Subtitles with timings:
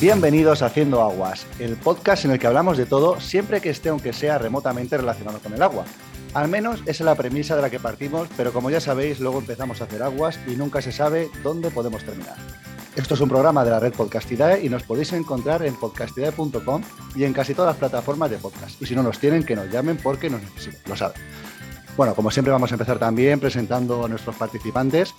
[0.00, 3.88] Bienvenidos a Haciendo Aguas, el podcast en el que hablamos de todo siempre que esté
[3.88, 5.84] aunque sea remotamente relacionado con el agua.
[6.34, 9.38] Al menos esa es la premisa de la que partimos, pero como ya sabéis, luego
[9.38, 12.36] empezamos a hacer aguas y nunca se sabe dónde podemos terminar.
[12.96, 16.82] Esto es un programa de la red Podcastidae y nos podéis encontrar en podcastidae.com
[17.16, 18.80] y en casi todas las plataformas de podcast.
[18.80, 21.20] Y si no nos tienen, que nos llamen porque nos necesitan, lo saben.
[21.96, 25.12] Bueno, como siempre vamos a empezar también presentando a nuestros participantes.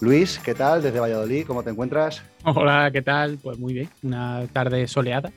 [0.00, 0.82] Luis, ¿qué tal?
[0.82, 2.22] Desde Valladolid, ¿cómo te encuentras?
[2.44, 3.38] Hola, ¿qué tal?
[3.42, 5.32] Pues muy bien, una tarde soleada.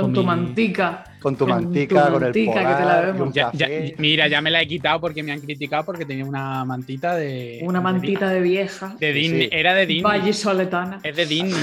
[0.00, 1.04] Con, tu mantica.
[1.20, 3.34] Con tu mantica, con, el polar, que te la vemos.
[3.34, 3.68] Ya, ya,
[3.98, 7.60] mira, ya me la he quitado porque me han criticado porque tenía una mantita de.
[7.62, 8.94] Una mantita de, vieja.
[8.98, 9.42] De Disney.
[9.42, 9.48] Sí.
[9.52, 10.02] Era de Disney.
[10.02, 11.00] Valle Soletana.
[11.02, 11.54] Es de Disney.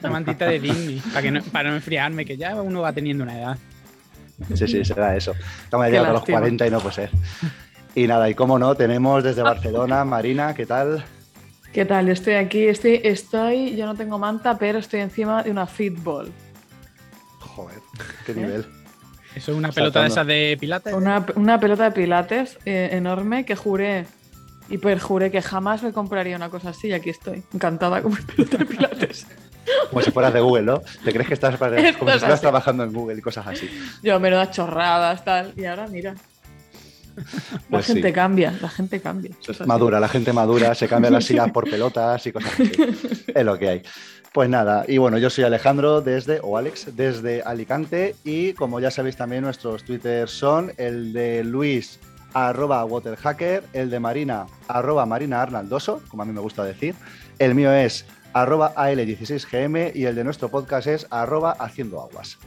[0.00, 1.02] una mantita de Disney.
[1.12, 3.58] Para, que no, para no enfriarme, que ya uno va teniendo una edad.
[4.54, 5.34] Sí, sí, será eso.
[5.64, 6.38] Estamos llegando a los lástima.
[6.38, 7.10] 40 y no puede ser.
[7.94, 11.04] Y nada, y cómo no, tenemos desde Barcelona, Marina, ¿qué tal?
[11.72, 12.08] ¿Qué tal?
[12.08, 16.30] Estoy aquí, estoy, estoy, yo no tengo manta, pero estoy encima de una fitball.
[17.54, 17.78] Joder,
[18.26, 18.66] qué nivel.
[19.34, 20.92] Eso es una pelota de esas de pilates.
[20.94, 24.06] Una, una pelota de pilates eh, enorme que juré
[24.68, 28.20] y perjuré que jamás me compraría una cosa así y aquí estoy, encantada con mi
[28.36, 29.26] pelota de pilates.
[29.90, 30.80] Como si fueras de Google, ¿no?
[31.04, 33.70] ¿Te crees que estás para- como si trabajando en Google y cosas así?
[34.02, 36.14] Yo me das chorradas, tal, y ahora mira.
[37.52, 37.94] La Pues sí.
[37.94, 39.30] gente cambia, la gente cambia.
[39.66, 42.72] Madura, la gente madura, se cambia las sillas por pelotas y cosas así.
[43.34, 43.82] Es lo que hay.
[44.32, 48.90] Pues nada, y bueno, yo soy Alejandro desde, o Alex, desde Alicante, y como ya
[48.90, 52.00] sabéis también nuestros twitters son el de Luis
[52.32, 56.94] arroba waterhacker, el de Marina arroba Marina Arnaldoso, como a mí me gusta decir,
[57.38, 62.38] el mío es arroba AL16GM y el de nuestro podcast es arroba haciendo aguas.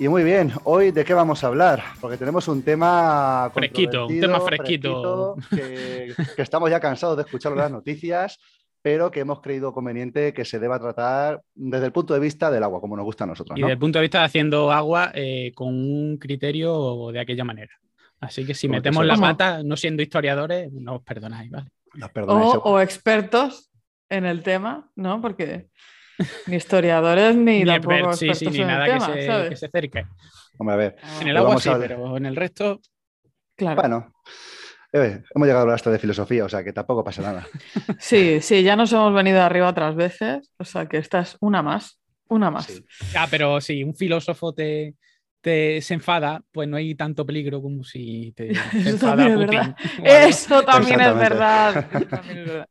[0.00, 4.20] Y muy bien, hoy de qué vamos a hablar, porque tenemos un tema Fresquito, un
[4.20, 5.36] tema fresquito.
[5.50, 8.38] que, que estamos ya cansados de escuchar las noticias,
[8.80, 12.62] pero que hemos creído conveniente que se deba tratar desde el punto de vista del
[12.62, 13.58] agua, como nos gusta a nosotros.
[13.58, 17.42] Y desde el punto de vista de haciendo agua eh, con un criterio de aquella
[17.42, 17.72] manera.
[18.20, 21.70] Así que si Como que metemos la pata, no siendo historiadores, no os perdonáis, ¿vale?
[21.94, 23.72] Nos perdonáis, O, o expertos
[24.08, 25.20] en el tema, ¿no?
[25.20, 25.70] Porque
[26.46, 29.00] ni historiadores ni, Ni tampoco expert- sí, sí, ni en nada el que,
[29.50, 30.04] se, se acerque.
[30.58, 30.96] Hombre, a ver.
[31.20, 31.88] En el agua vamos sí, a ver.
[31.88, 32.80] pero en el resto.
[33.56, 33.80] Claro.
[33.80, 34.12] Bueno,
[34.92, 37.46] eh, hemos llegado a hablar hasta de filosofía, o sea que tampoco pasa nada.
[37.98, 41.62] Sí, sí, ya nos hemos venido arriba otras veces, o sea que esta es una
[41.62, 41.98] más,
[42.28, 42.66] una más.
[42.66, 42.84] Sí.
[43.16, 44.94] Ah, pero si un filósofo te,
[45.40, 49.32] te se enfada, pues no hay tanto peligro como si te, te Eso enfada también
[49.40, 49.58] es Putin.
[49.58, 49.76] verdad.
[50.28, 51.88] Eso también es verdad.
[51.94, 52.68] eso también es verdad.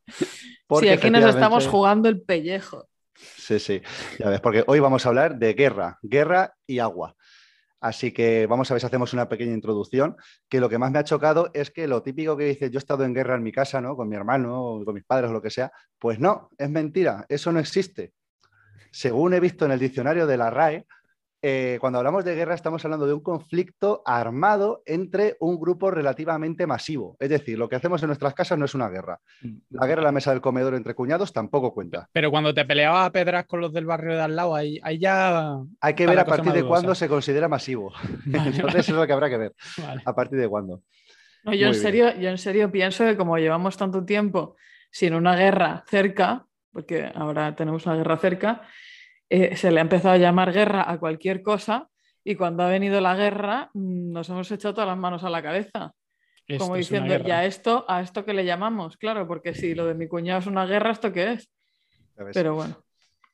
[0.67, 2.87] Porque Sí, aquí nos estamos jugando el pellejo.
[3.47, 3.81] Sí, sí,
[4.19, 7.15] ya ves, porque hoy vamos a hablar de guerra, guerra y agua.
[7.79, 10.17] Así que vamos a ver si hacemos una pequeña introducción,
[10.49, 12.83] que lo que más me ha chocado es que lo típico que dice, yo he
[12.83, 13.95] estado en guerra en mi casa, ¿no?
[13.95, 17.53] Con mi hermano, con mis padres o lo que sea, pues no, es mentira, eso
[17.53, 18.11] no existe.
[18.91, 20.85] Según he visto en el diccionario de la RAE,
[21.41, 26.65] eh, cuando hablamos de guerra estamos hablando de un conflicto armado entre un grupo relativamente
[26.65, 27.15] masivo.
[27.19, 29.19] Es decir, lo que hacemos en nuestras casas no es una guerra.
[29.69, 32.09] La guerra en la mesa del comedor entre cuñados tampoco cuenta.
[32.11, 34.97] Pero cuando te peleabas a pedras con los del barrio de al lado, ahí, ahí
[34.97, 35.57] ya.
[35.79, 37.93] Hay que ver a partir de cuándo se considera masivo.
[38.25, 38.79] Vale, Entonces vale.
[38.79, 39.53] eso es lo que habrá que ver.
[39.77, 40.01] Vale.
[40.05, 40.81] A partir de cuándo.
[41.43, 41.81] No, yo, en bien.
[41.81, 44.55] serio, yo en serio pienso que como llevamos tanto tiempo
[44.91, 48.63] sin una guerra cerca, porque ahora tenemos una guerra cerca,
[49.29, 51.89] eh, se le ha empezado a llamar guerra a cualquier cosa
[52.23, 55.41] y cuando ha venido la guerra mm, nos hemos echado todas las manos a la
[55.41, 55.93] cabeza.
[56.47, 57.17] Esto como diciendo.
[57.17, 58.95] ¿ya esto a esto que le llamamos?
[58.95, 61.49] Claro, porque si lo de mi cuñado es una guerra, ¿esto qué es?
[62.33, 62.77] Pero bueno,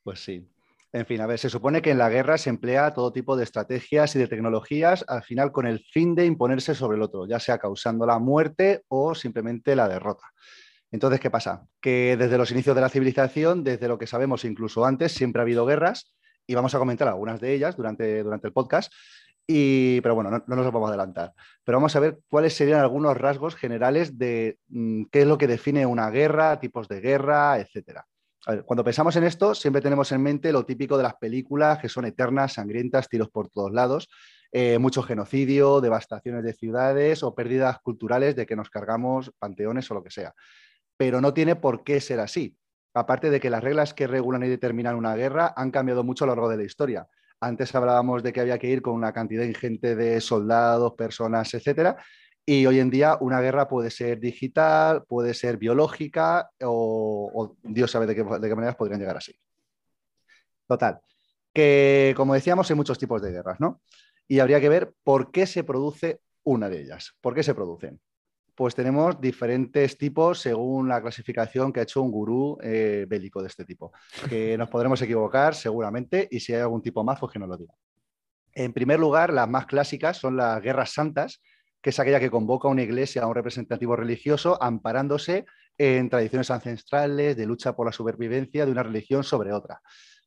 [0.03, 0.49] Pues sí.
[0.91, 3.43] En fin, a ver, se supone que en la guerra se emplea todo tipo de
[3.43, 7.39] estrategias y de tecnologías, al final con el fin de imponerse sobre el otro, ya
[7.39, 10.31] sea causando la muerte o simplemente la derrota.
[10.93, 11.65] Entonces, ¿qué pasa?
[11.81, 15.41] Que desde los inicios de la civilización, desde lo que sabemos incluso antes, siempre ha
[15.41, 16.13] habido guerras
[16.45, 18.93] y vamos a comentar algunas de ellas durante, durante el podcast.
[19.47, 21.33] Y, pero bueno, no, no nos vamos a adelantar.
[21.63, 25.47] Pero vamos a ver cuáles serían algunos rasgos generales de mm, qué es lo que
[25.47, 28.05] define una guerra, tipos de guerra, etcétera.
[28.65, 32.05] Cuando pensamos en esto, siempre tenemos en mente lo típico de las películas que son
[32.05, 34.09] eternas, sangrientas, tiros por todos lados,
[34.51, 39.93] eh, mucho genocidio, devastaciones de ciudades o pérdidas culturales de que nos cargamos panteones o
[39.93, 40.35] lo que sea.
[41.03, 42.55] Pero no tiene por qué ser así.
[42.93, 46.27] Aparte de que las reglas que regulan y determinan una guerra han cambiado mucho a
[46.27, 47.05] lo largo de la historia.
[47.41, 51.97] Antes hablábamos de que había que ir con una cantidad ingente de soldados, personas, etcétera,
[52.45, 58.05] y hoy en día una guerra puede ser digital, puede ser biológica o, Dios sabe
[58.05, 59.37] de qué, de qué maneras podrían llegar así.
[60.65, 61.01] Total,
[61.53, 63.81] que como decíamos hay muchos tipos de guerras, ¿no?
[64.25, 67.13] Y habría que ver por qué se produce una de ellas.
[67.19, 67.99] ¿Por qué se producen?
[68.55, 73.47] Pues tenemos diferentes tipos según la clasificación que ha hecho un gurú eh, bélico de
[73.47, 73.91] este tipo.
[74.29, 77.57] Que nos podremos equivocar seguramente y si hay algún tipo más, pues que nos lo
[77.57, 77.73] diga.
[78.53, 81.41] En primer lugar, las más clásicas son las guerras santas,
[81.81, 85.45] que es aquella que convoca a una iglesia, a un representativo religioso, amparándose
[85.77, 89.81] en tradiciones ancestrales de lucha por la supervivencia de una religión sobre otra.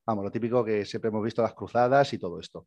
[0.05, 2.67] Vamos, lo típico que siempre hemos visto las cruzadas y todo esto.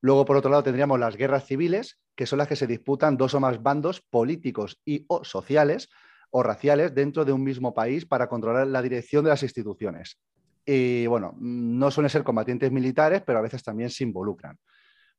[0.00, 3.34] Luego, por otro lado, tendríamos las guerras civiles, que son las que se disputan dos
[3.34, 5.88] o más bandos políticos y o sociales
[6.30, 10.20] o raciales dentro de un mismo país para controlar la dirección de las instituciones.
[10.64, 14.58] Y bueno, no suelen ser combatientes militares, pero a veces también se involucran.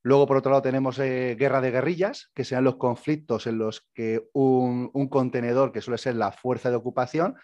[0.01, 3.85] Luego, por otro lado, tenemos eh, guerra de guerrillas, que sean los conflictos en los
[3.93, 7.35] que un, contenedor, que suele ser la fuerza de ocupación,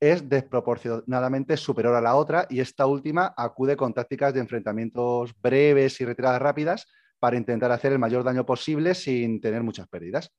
[0.00, 6.00] es desproporcionadamente superior a la otra y esta última acude con tácticas de enfrentamientos breves
[6.00, 6.86] y retiradas rápidas
[7.18, 10.30] para intentar hacer el mayor daño posible sin tener muchas pérdidas.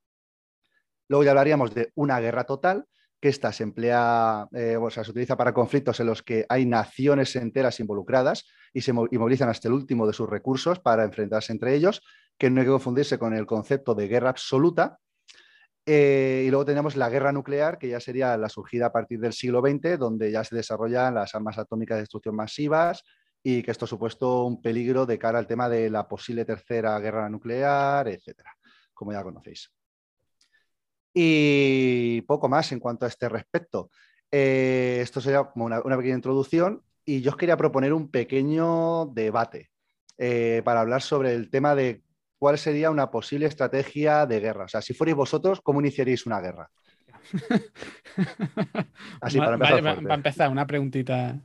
[1.07, 2.85] Luego ya hablaríamos de una guerra total,
[3.19, 6.65] que esta se emplea, eh, o sea, se utiliza para conflictos en los que hay
[6.65, 11.73] naciones enteras involucradas y se movilizan hasta el último de sus recursos para enfrentarse entre
[11.73, 12.01] ellos,
[12.37, 14.99] que no hay que confundirse con el concepto de guerra absoluta.
[15.89, 19.31] Eh, y luego tenemos la guerra nuclear, que ya sería la surgida a partir del
[19.31, 23.03] siglo XX, donde ya se desarrollan las armas atómicas de destrucción masivas
[23.41, 26.99] y que esto ha supuesto un peligro de cara al tema de la posible tercera
[26.99, 28.53] guerra nuclear, etcétera,
[28.93, 29.71] como ya conocéis.
[31.13, 33.89] Y poco más en cuanto a este respecto.
[34.29, 39.69] Eh, esto sería como una, pequeña introducción y yo os quería proponer un pequeño debate
[40.17, 42.03] eh, para hablar sobre el tema de
[42.37, 44.65] cuál sería una posible estrategia de guerra.
[44.65, 46.69] O sea, si fuerais vosotros, ¿cómo iniciaríais una guerra?
[49.21, 50.11] Así, para empezar.
[50.11, 51.35] empezar, una preguntita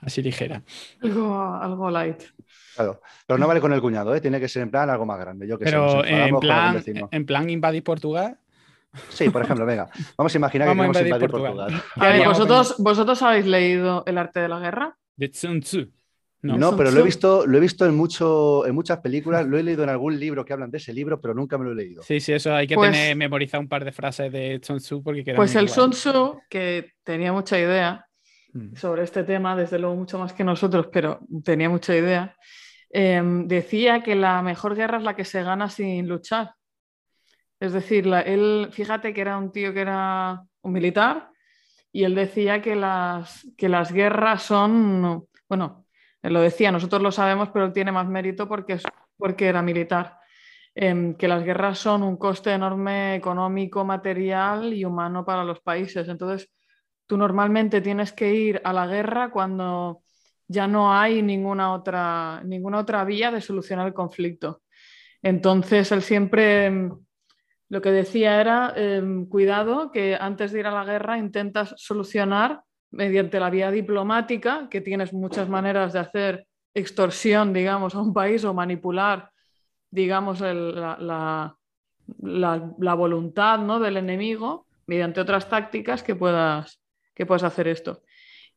[0.00, 0.62] así ligera.
[1.02, 2.22] Algo, light.
[2.74, 4.20] Claro, pero no vale con el cuñado, ¿eh?
[4.20, 5.46] tiene que ser en plan algo más grande.
[5.46, 8.38] Yo que pero en, plan, en plan invadir Portugal.
[9.08, 11.82] Sí, por ejemplo, venga, vamos a imaginar que queremos invadir, Portugal.
[12.26, 14.98] ¿vosotros, ¿Vosotros habéis leído El arte de la guerra?
[15.16, 15.92] De Sun Tzu.
[16.42, 19.62] No, pero lo he visto, lo he visto en, mucho, en muchas películas, lo he
[19.62, 22.02] leído en algún libro que hablan de ese libro, pero nunca me lo he leído.
[22.02, 25.02] Sí, sí, eso hay que pues tener memorizado un par de frases de Sun Tzu
[25.02, 28.06] porque Pues el Sun Tzu, que tenía mucha idea
[28.54, 28.74] mm.
[28.74, 32.34] sobre este tema, desde luego mucho más que nosotros, pero tenía mucha idea,
[32.88, 36.54] em, decía que la mejor guerra es la que se gana sin luchar.
[37.58, 41.28] Es decir, él, fíjate que era un tío que era un militar
[41.92, 45.84] y él decía que las, que las guerras son, bueno,
[46.22, 48.82] lo decía, nosotros lo sabemos, pero tiene más mérito porque, es,
[49.16, 50.18] porque era militar,
[50.74, 56.08] em, que las guerras son un coste enorme económico, material y humano para los países.
[56.08, 56.50] Entonces,
[57.06, 60.02] tú normalmente tienes que ir a la guerra cuando
[60.46, 64.62] ya no hay ninguna otra, ninguna otra vía de solucionar el conflicto.
[65.22, 66.98] Entonces, él siempre em,
[67.68, 72.62] lo que decía era, em, cuidado, que antes de ir a la guerra intentas solucionar
[72.90, 78.44] mediante la vía diplomática, que tienes muchas maneras de hacer extorsión, digamos, a un país
[78.44, 79.30] o manipular,
[79.90, 81.56] digamos, la,
[82.96, 83.78] voluntad ¿no?
[83.80, 86.80] del enemigo mediante otras tácticas que puedas,
[87.14, 88.02] que puedas hacer esto.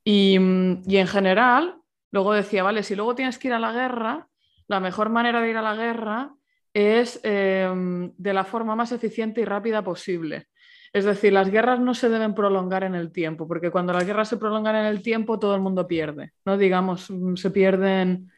[0.04, 0.38] Y,
[0.86, 1.78] y en general,
[2.12, 4.28] luego decía, vale, si luego tienes que ir a la guerra,
[4.68, 6.34] la mejor manera de ir a la guerra
[6.74, 10.48] es em, de la forma más eficiente y rápida posible.
[10.94, 14.30] Es decir, las guerras no se deben prolongar en el tiempo, porque cuando las guerras
[14.30, 16.32] se prolongan en el tiempo, todo el mundo pierde.
[16.46, 16.58] ¿no?
[16.58, 18.32] Digamos, mm, se pierden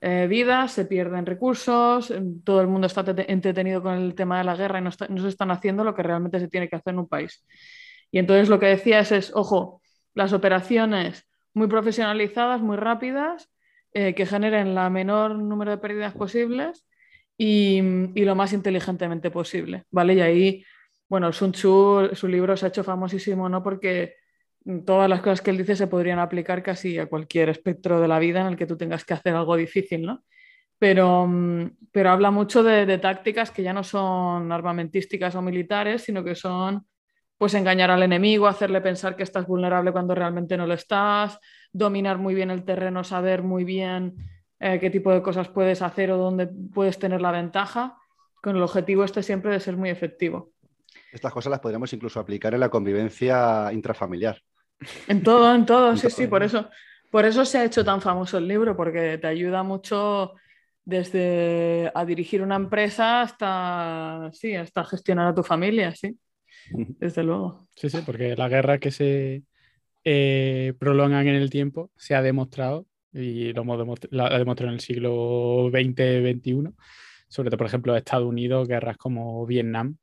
[0.00, 4.44] eh, vidas, se pierden recursos, em, todo el mundo está entretenido con el tema de
[4.44, 7.00] la guerra y no, se están haciendo lo que realmente se tiene que hacer en
[7.00, 7.44] un país.
[8.10, 9.82] Y entonces lo que decías es, ojo,
[10.14, 13.50] las operaciones muy profesionalizadas, muy rápidas,
[13.92, 16.86] eh, que generen la menor número de pérdidas posibles
[17.36, 17.80] y,
[18.14, 20.14] lo más inteligentemente posible, ¿vale?
[20.14, 20.64] Y ahí,
[21.08, 23.62] bueno, Sun Tzu, su libro se ha hecho famosísimo, ¿no?
[23.62, 24.14] Porque
[24.84, 28.18] todas las cosas que él dice se podrían aplicar casi a cualquier espectro de la
[28.18, 30.24] vida en el que tú tengas que hacer algo difícil, ¿no?
[30.78, 31.28] Pero,
[31.90, 36.34] pero habla mucho de, de tácticas que ya no son armamentísticas o militares, sino que
[36.34, 36.86] son
[37.38, 41.38] pues engañar al enemigo, hacerle pensar que estás vulnerable cuando realmente no lo estás,
[41.72, 44.16] dominar muy bien el terreno, saber muy bien
[44.58, 47.96] eh, qué tipo de cosas puedes hacer o dónde puedes tener la ventaja,
[48.42, 50.50] con el objetivo este siempre de ser muy efectivo.
[51.12, 54.40] Estas cosas las podríamos incluso aplicar en la convivencia intrafamiliar.
[55.06, 56.68] En todo, en todo, sí, sí, por eso,
[57.10, 60.34] por eso se ha hecho tan famoso el libro, porque te ayuda mucho
[60.84, 66.16] desde a dirigir una empresa hasta, sí, hasta gestionar a tu familia, sí,
[66.70, 67.66] desde luego.
[67.74, 69.42] Sí, sí, porque la guerra que se
[70.04, 75.70] eh, prolongan en el tiempo se ha demostrado y lo hemos demostrado, en el siglo
[75.70, 76.72] XX-XXI,
[77.28, 79.96] sobre todo, por ejemplo, Estados Unidos, guerras como Vietnam,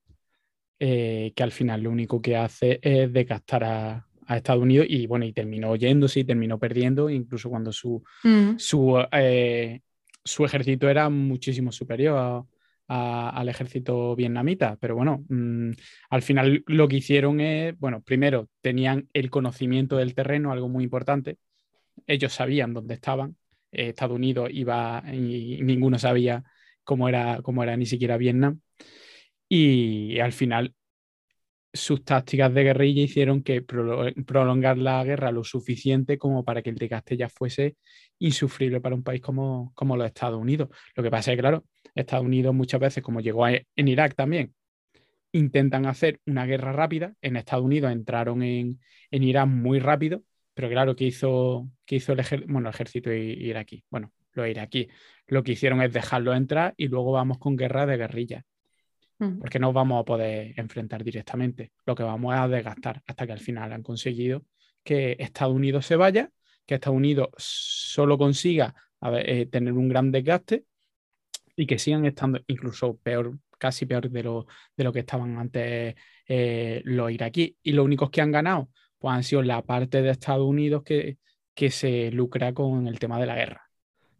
[0.80, 5.08] eh, que al final lo único que hace es desgastar a, a, Estados Unidos y
[5.08, 8.58] bueno, y terminó yéndose y terminó perdiendo, incluso cuando su, Mm.
[8.58, 9.82] su, eh,
[10.24, 12.44] su ejército era muchísimo superior a-
[12.88, 14.78] a- al ejército vietnamita.
[14.80, 15.72] Pero bueno, mm,
[16.10, 20.84] al final lo que hicieron es, bueno, primero tenían el conocimiento del terreno, algo muy
[20.84, 21.38] importante.
[22.08, 23.36] Ellos sabían dónde estaban.
[23.72, 26.44] Eh, Estados Unidos iba y, y ninguno sabía
[26.84, 28.60] cómo era, cómo era ni siquiera Vietnam.
[29.50, 30.74] Y al final
[31.74, 36.70] sus tácticas de guerrilla hicieron que prolo- prolongar la guerra lo suficiente como para que
[36.70, 37.76] el desgaste ya fuese
[38.20, 40.70] insufrible para un país como, como los Estados Unidos.
[40.96, 44.16] Lo que pasa es que, claro, Estados Unidos muchas veces, como llegó a- en Irak
[44.16, 44.54] también,
[45.34, 47.14] intentan hacer una guerra rápida.
[47.22, 48.80] En Estados Unidos entraron en,
[49.12, 50.24] en Irak muy rápido,
[50.56, 53.84] pero claro, ¿qué hizo, hizo el, ejer- bueno, el ejército iraquí?
[53.92, 54.88] Bueno, los iraquíes
[55.28, 58.44] lo que hicieron es dejarlo entrar y luego vamos con guerra de guerrilla.
[59.18, 61.72] Porque no vamos a poder enfrentar directamente.
[61.86, 64.44] Lo que vamos a desgastar hasta que al final han conseguido
[64.84, 66.30] que Estados Unidos se vaya,
[66.66, 70.66] que Estados Unidos solo consiga a ver, eh, tener un gran desgaste
[71.56, 75.96] y que sigan estando incluso peor, casi peor de lo, de lo que estaban antes
[76.28, 77.54] eh, los iraquíes.
[77.64, 81.18] Y los únicos que han ganado pues han sido la parte de Estados Unidos que,
[81.54, 83.62] que se lucra con el tema de la guerra.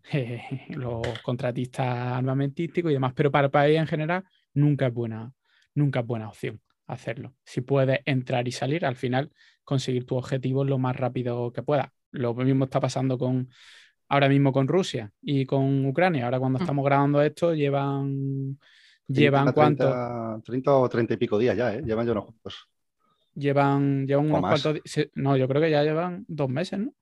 [0.70, 4.24] los contratistas armamentísticos y demás, pero para el país en general
[4.56, 5.34] nunca es buena,
[5.76, 7.36] nunca es buena opción hacerlo.
[7.46, 9.32] Si puedes entrar y salir, al final
[9.64, 11.90] conseguir tu objetivo lo más rápido que puedas.
[12.12, 13.50] Lo mismo está pasando con
[14.10, 16.26] ahora mismo con Rusia y con Ucrania.
[16.26, 16.62] Ahora cuando Mm.
[16.64, 18.60] estamos grabando esto llevan
[19.08, 21.82] llevan 30, cuánto 30 o 30 y pico días ya, ¿eh?
[21.84, 22.70] Llevan ya unos cuantos.
[23.36, 24.62] llevan llevan O unos más.
[24.64, 24.82] cuantos
[25.16, 26.94] no, yo creo que ya llevan dos meses, ¿no?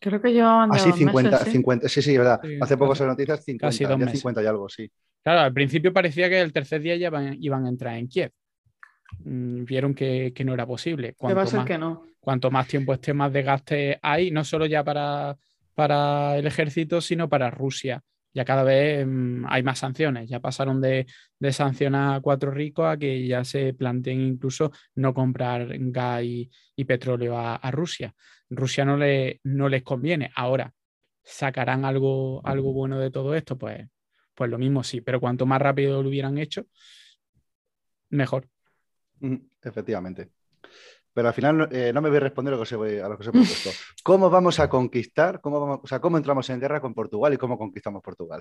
[0.00, 1.50] Creo que llevaban Ah, ya sí, dos 50, meses, sí.
[1.52, 2.40] 50, sí, sí, verdad.
[2.42, 4.20] Sí, Hace poco se noticias 50, casi dos ya meses.
[4.20, 4.90] 50 y algo, sí.
[5.22, 8.30] Claro, al principio parecía que el tercer día ya iban, iban a entrar en Kiev.
[9.24, 11.14] Mm, Vieron que, que no era posible.
[11.14, 12.06] Que va a Cuanto ser más, que no.
[12.20, 15.36] cuanto más tiempo esté, más desgaste hay, no solo ya para,
[15.74, 18.02] para el ejército, sino para Rusia.
[18.38, 20.28] Ya cada vez mm, hay más sanciones.
[20.28, 21.06] Ya pasaron de,
[21.40, 26.48] de sancionar a cuatro ricos a que ya se planteen incluso no comprar gas y,
[26.76, 28.14] y petróleo a, a Rusia.
[28.48, 30.30] Rusia no, le, no les conviene.
[30.36, 30.72] Ahora,
[31.24, 33.58] ¿sacarán algo, algo bueno de todo esto?
[33.58, 33.88] Pues,
[34.36, 36.64] pues lo mismo sí, pero cuanto más rápido lo hubieran hecho,
[38.10, 38.48] mejor.
[39.18, 40.30] Mm, Efectivamente.
[41.18, 43.02] Pero al final no- eh, no me voy a responder a lo que os he,
[43.02, 43.70] a lo que os he propuesto.
[44.04, 45.40] ¿Cómo vamos a conquistar?
[45.40, 48.40] Cómo vamos, o sea, ¿cómo entramos en guerra con Portugal y cómo conquistamos Portugal?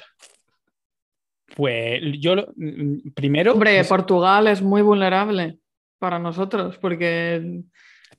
[1.55, 5.57] Pues yo lo- mm, primero Hombre, pues, Portugal es muy vulnerable
[5.98, 7.63] para nosotros porque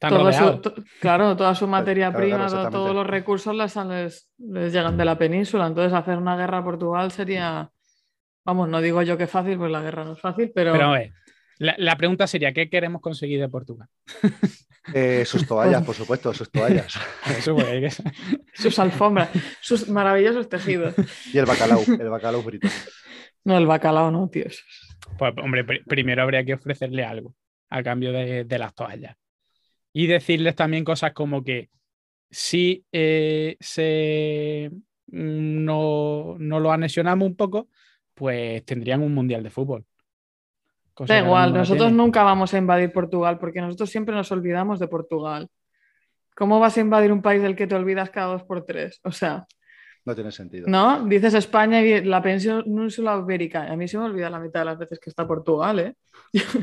[0.00, 4.28] todo su- to- claro, toda su materia claro, prima, to- todos los recursos les, les,
[4.38, 5.68] les llegan de la península.
[5.68, 7.70] Entonces, hacer una guerra a Portugal sería,
[8.44, 10.92] vamos, no digo yo que fácil, pues la guerra no es fácil, pero, Pero a
[10.94, 11.12] ver,
[11.58, 13.88] la, la pregunta sería, ¿qué queremos conseguir de Portugal?
[14.94, 16.94] Eh, sus toallas, por supuesto, sus toallas.
[17.38, 18.02] Eso, pues,
[18.54, 19.28] sus alfombras,
[19.60, 20.94] sus maravillosos tejidos.
[21.32, 22.68] Y el bacalao, el bacalao frito.
[23.44, 24.44] No, el bacalao no, tío.
[25.18, 27.34] pues, hombre, pr- primero habría que ofrecerle algo
[27.68, 29.16] a cambio de, de las toallas.
[29.92, 31.68] Y decirles también cosas como que
[32.30, 34.70] si eh, se
[35.08, 37.68] mm, no, no lo anexionamos un poco,
[38.14, 39.84] pues tendrían un mundial de fútbol.
[40.99, 44.88] Cosa Da igual, nosotros nunca vamos a invadir Portugal porque nosotros siempre nos olvidamos de
[44.88, 45.49] Portugal.
[46.35, 48.99] ¿Cómo vas a invadir un país del que te olvidas cada dos por tres?
[49.05, 49.47] O sea,
[50.05, 50.67] No tiene sentido.
[50.67, 51.05] ¿no?
[51.07, 53.71] Dices España y la península ibérica.
[53.71, 55.95] A mí se me olvida la mitad de las veces que está Portugal, ¿eh?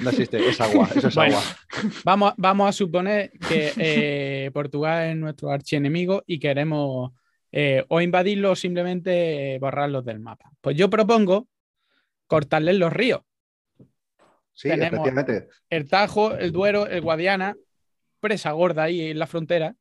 [0.04, 1.38] No existe, es agua, eso es Bueno.
[1.38, 1.56] agua.
[2.04, 7.14] Vamos, vamos a suponer que eh, Portugal es nuestro archienemigo y queremos
[7.54, 10.52] eh, o invadirlo o simplemente borrarlos del mapa.
[10.60, 11.48] Pues yo propongo
[12.28, 13.22] cortarles los ríos.
[14.56, 15.50] Sí, Tenemos- efectivamente.
[15.70, 17.56] El Tajo, el Duero, el Guadiana,
[18.20, 19.76] presa gorda ahí en la frontera.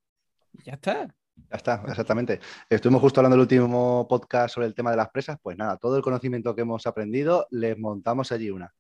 [0.53, 1.07] Y ya está.
[1.51, 2.41] Ya está, exactamente.
[2.69, 5.39] Estuvimos justo hablando del último podcast sobre el tema de las presas.
[5.43, 8.75] Pues nada, todo el conocimiento que hemos aprendido, les montamos allí una.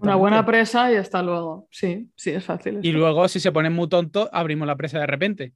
[0.00, 1.68] Una buena presa y hasta luego.
[1.70, 2.80] Sí, sí, es fácil.
[2.82, 5.52] Y luego, si se ponen muy tontos, abrimos la presa de repente.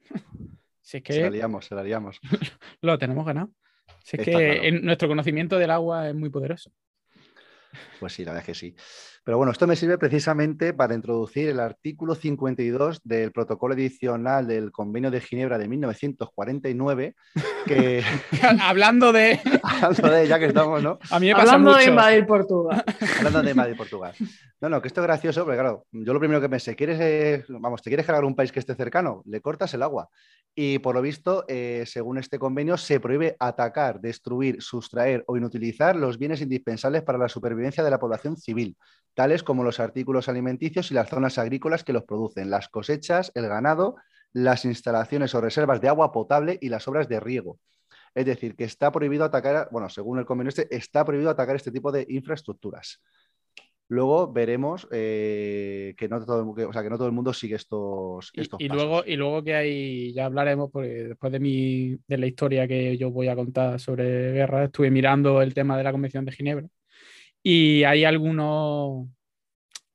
[0.82, 2.20] si es Se la que liamos, se la liamos.
[2.82, 3.50] lo tenemos ganado.
[4.04, 4.62] Si es Está que claro.
[4.64, 6.70] en- nuestro conocimiento del agua es muy poderoso.
[7.98, 8.74] Pues sí, la verdad es que sí.
[9.24, 14.72] Pero bueno, esto me sirve precisamente para introducir el artículo 52 del protocolo adicional del
[14.72, 17.14] Convenio de Ginebra de 1949,
[17.64, 18.02] que...
[18.60, 19.38] Hablando de...
[19.62, 20.98] Hablando de, ya que estamos, ¿no?
[21.10, 22.84] A mí me pasa Hablando de invadir Portugal.
[23.18, 24.12] Hablando de invadir Portugal.
[24.60, 27.44] No, no, que esto es gracioso, porque claro, yo lo primero que pensé, ¿quieres, eh,
[27.48, 29.22] vamos, ¿te quieres cargar un país que esté cercano?
[29.26, 30.08] Le cortas el agua.
[30.54, 35.96] Y por lo visto, eh, según este convenio, se prohíbe atacar, destruir, sustraer o inutilizar
[35.96, 38.76] los bienes indispensables para la supervivencia de la población civil,
[39.14, 43.48] tales como los artículos alimenticios y las zonas agrícolas que los producen, las cosechas, el
[43.48, 43.96] ganado,
[44.32, 47.58] las instalaciones o reservas de agua potable y las obras de riego.
[48.14, 51.72] Es decir, que está prohibido atacar, bueno, según el convenio este, está prohibido atacar este
[51.72, 53.02] tipo de infraestructuras.
[53.88, 58.68] Luego veremos eh, que, no todo, que, no todo el mundo sigue estos, estos y,
[58.68, 62.96] luego y luego que hay ya hablaremos porque después de mi de la historia que
[62.96, 66.68] yo voy a contar sobre guerra estuve mirando el tema de la Convención de Ginebra
[67.42, 69.08] y hay algunos,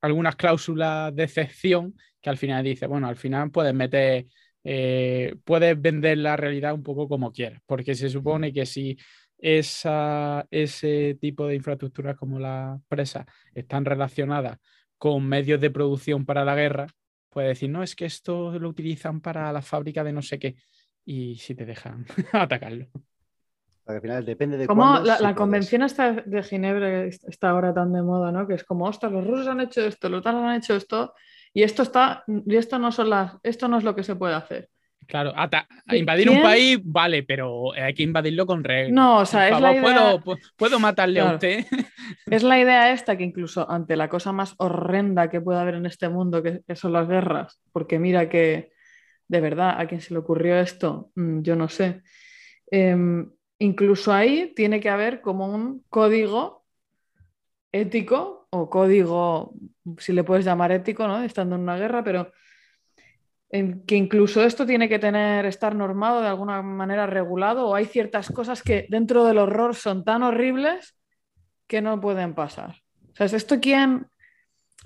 [0.00, 4.26] algunas cláusulas de excepción que al final dice, bueno, al final puedes meter,
[4.64, 8.98] eh, puedes vender la realidad un poco como quieras, porque se supone que si
[9.38, 14.58] esa, ese tipo de infraestructuras como las presas están relacionadas
[14.98, 16.86] con medios de producción para la guerra,
[17.30, 20.56] puedes decir, no, es que esto lo utilizan para la fábrica de no sé qué,
[21.04, 22.88] y si te dejan atacarlo
[23.88, 25.86] al final depende de cómo la, convención
[26.26, 28.46] de Ginebra está ahora tan de moda, ¿no?
[28.46, 31.14] Que es como, ostras, los rusos han hecho esto, los talos han hecho esto,
[31.54, 34.34] y esto está, y esto no son las, esto no es lo que se puede
[34.34, 34.68] hacer.
[35.06, 35.32] Claro,
[35.90, 38.92] invadir un país, vale, pero hay que invadirlo con reglas.
[38.92, 40.22] No, o sea, es la idea...
[40.56, 41.64] ¿puedo, matarle a usted?
[42.26, 45.86] Es la idea esta que incluso ante la cosa más horrenda que puede haber en
[45.86, 48.70] este mundo, que, son las guerras, porque mira que,
[49.28, 52.02] de verdad, a quien se le ocurrió esto, mm, yo no sé.
[52.70, 56.64] Em, incluso ahí tiene que haber como un código
[57.72, 59.54] ético o código,
[59.98, 61.22] si le puedes llamar ético, ¿no?
[61.22, 62.32] Estando en una guerra, pero
[63.50, 68.30] que incluso esto tiene que tener, estar normado de alguna manera regulado o hay ciertas
[68.30, 70.94] cosas que dentro del horror son tan horribles
[71.66, 72.82] que no pueden pasar.
[73.12, 74.06] O sea, ¿esto quién?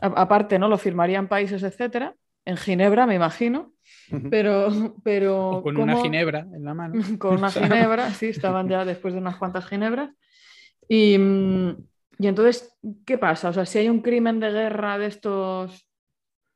[0.01, 0.69] aparte, ¿no?
[0.69, 2.17] Lo firmarían países, etcétera.
[2.45, 3.73] En Ginebra, me imagino.
[4.31, 6.95] Pero, pero con una ginebra en la mano.
[7.19, 10.11] Con una ginebra, sí, estaban ya después de unas cuantas ginebras.
[10.89, 11.17] Y,
[12.19, 12.77] y, entonces,
[13.07, 13.51] ¿qué pasa?
[13.51, 15.89] O sea, si hay un crimen de guerra de estos,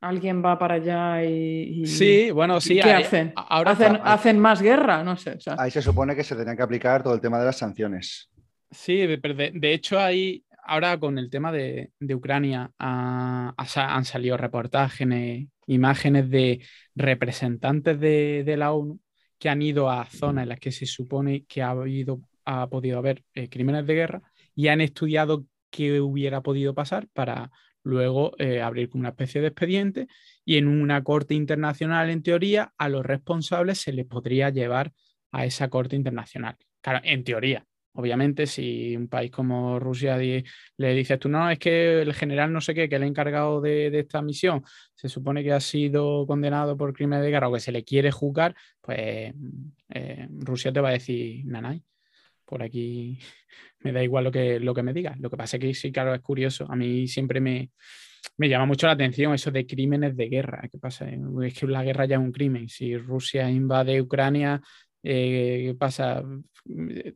[0.01, 1.85] alguien va para allá y.
[1.85, 2.79] sí, bueno, sí.
[2.79, 3.33] ¿Qué hacen?
[3.35, 5.03] Ahora ¿Hacen, ¿Hacen, más guerra?
[5.03, 5.37] No sé.
[5.57, 8.29] Ahí se supone que se tenía que aplicar todo el tema de las sanciones.
[8.69, 15.07] Sí, de, de hecho, hay, ahora con el tema de, Ucrania han salido reportajes,
[15.67, 18.99] imágenes de representantes de, la ONU
[19.37, 22.97] que han ido a zonas en las que se supone que ha, habido, ha podido
[22.97, 24.21] haber eh, crímenes de guerra
[24.55, 27.51] y han estudiado qué hubiera podido pasar para
[27.83, 30.07] luego eh, abrir una especie de expediente
[30.43, 34.93] y en una corte internacional, en teoría, a los responsables se les podría llevar
[35.31, 36.57] a esa corte internacional.
[36.81, 37.65] Claro, en teoría,
[37.99, 42.61] Obviamente, si un país como Rusia le dices tú, no, es que el general no
[42.61, 46.93] sé qué, que ha encargado de, esta misión, se supone que ha sido condenado por
[46.93, 49.33] crimen de guerra o que se le quiere juzgar, pues
[49.89, 51.81] eh, Rusia te va a decir, nanay,
[52.45, 53.17] por aquí
[53.79, 55.19] me da igual lo que, lo que me digas.
[55.19, 56.67] Lo que pasa es que sí, claro, es curioso.
[56.69, 57.71] A mí siempre me,
[58.37, 60.69] me llama mucho la atención eso de crímenes de guerra.
[60.71, 61.09] ¿Qué pasa?
[61.09, 62.69] Es que la guerra ya es un crimen.
[62.69, 64.61] Si Rusia invade Ucrania,
[65.09, 66.21] eh, ¿Qué pasa?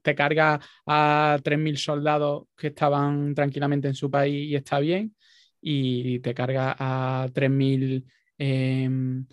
[0.02, 5.16] Te carga a 3.000 soldados que estaban tranquilamente en su país y está bien,
[5.60, 8.06] y te carga a 3.000
[8.38, 9.26] em,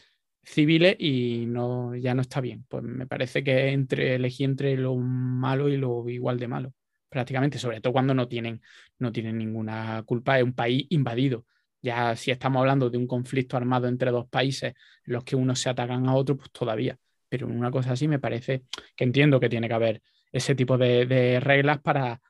[0.43, 2.65] civiles y no, ya no está bien.
[2.69, 6.75] Pues me parece que entre, elegí entre lo malo y lo igual de malo,
[7.09, 8.61] prácticamente, sobre todo cuando no tienen,
[8.99, 11.47] no tienen ninguna culpa, es un país invadido.
[11.81, 15.71] Ya si estamos hablando de un conflicto armado entre dos países los que unos se
[15.71, 18.65] atacan a otros, pues todavía pero una cosa así me parece
[18.97, 22.21] que entiendo que tiene que haber ese tipo de, reglas para,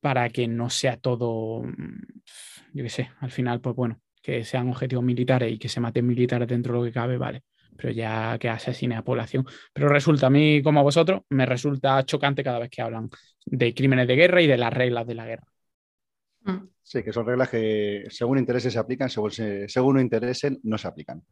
[0.00, 2.02] para que no sea todo, mm,
[2.74, 6.06] yo qué sé, al final, pues bueno, que sean objetivos militares y que se maten
[6.06, 7.42] militares dentro de lo que cabe, vale,
[7.76, 9.46] pero ya que asesine a población.
[9.72, 13.10] Pero resulta a mí, como a vosotros, me resulta chocante cada vez que hablan
[13.46, 15.46] de crímenes de guerra y de las reglas de la guerra.
[16.42, 16.68] Mm.
[16.82, 20.88] Sí, que son reglas que según intereses se aplican, según, según no interesen no se
[20.88, 21.22] aplican.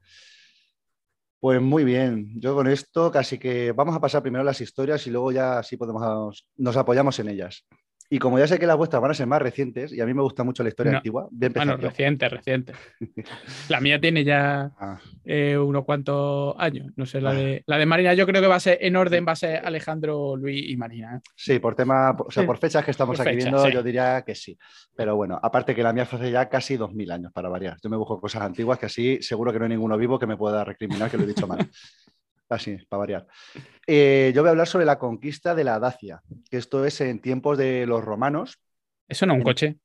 [1.41, 5.11] Pues muy bien, yo con esto casi que vamos a pasar primero las historias y
[5.11, 7.65] luego ya así podemos, nos apoyamos en ellas.
[8.11, 10.15] Y como ya sé que las vuestras van a ser más recientes, y a mí
[10.15, 10.99] me gusta mucho la historia No.
[10.99, 11.89] antigua, voy a empezar Bueno, yo.
[11.89, 12.73] reciente, reciente.
[13.69, 16.91] La mía tiene ya Ah, eh, unos cuantos años.
[16.97, 17.45] No sé, la Vale.
[17.45, 19.61] de, la de Marina yo creo que va a ser en orden, va a ser
[19.65, 21.17] Alejandro, Luis y Marina.
[21.17, 21.21] ¿eh?
[21.37, 23.73] sí, por tema, o sea, por fechas que estamos Por aquí viendo, sí.
[23.73, 24.57] yo diría que sí.
[24.97, 27.77] Pero bueno, aparte que la mía fue hace ya casi 2000 años para variar.
[27.83, 30.37] Yo me busco cosas antiguas que así seguro que no hay ninguno vivo que me
[30.39, 31.59] pueda recriminar que lo he dicho mal.
[32.49, 33.27] Así, para variar.
[33.87, 37.21] Eh, yo voy a hablar sobre la conquista de la Dacia, que esto es en
[37.21, 38.59] tiempos de los romanos,
[39.07, 39.79] Eso no es un coche.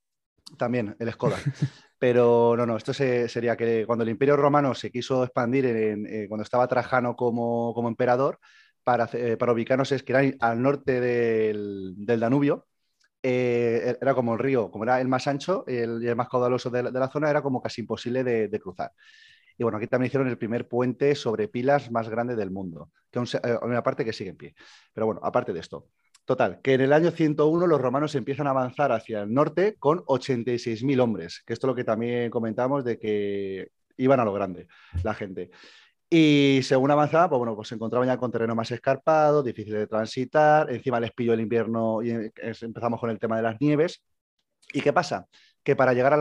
[0.57, 1.37] también el Skoda.
[1.99, 6.05] Pero no, no, esto se- sería que cuando el Imperio Romano se quiso expandir, en-
[6.05, 8.39] eh, cuando estaba Trajano como, como emperador,
[8.83, 12.67] para, eh, para ubicarnos es que era al norte del, del Danubio,
[13.21, 16.69] eh, era como el río, como era el más ancho el, y el más caudaloso
[16.69, 18.91] de la, de la zona, era como casi imposible de, de cruzar.
[19.57, 23.19] Y bueno, aquí también hicieron el primer puente sobre pilas más grande del mundo, que
[23.19, 24.55] aún se- eh, una parte que sigue en pie.
[24.93, 25.87] Pero bueno, aparte de esto.
[26.25, 30.03] Total, que en el año 101 los romanos empiezan a avanzar hacia el norte con
[30.07, 34.67] 86.000 hombres, que esto es lo que también comentamos de que iban a lo grande
[35.03, 35.51] la gente.
[36.09, 39.87] Y según avanzaban, pues bueno, pues se encontraban ya con terreno más escarpado, difícil de
[39.87, 44.03] transitar, encima les pilló el invierno y eh, empezamos con el tema de las nieves.
[44.73, 45.27] ¿Y qué pasa?
[45.63, 46.17] Que para llegar a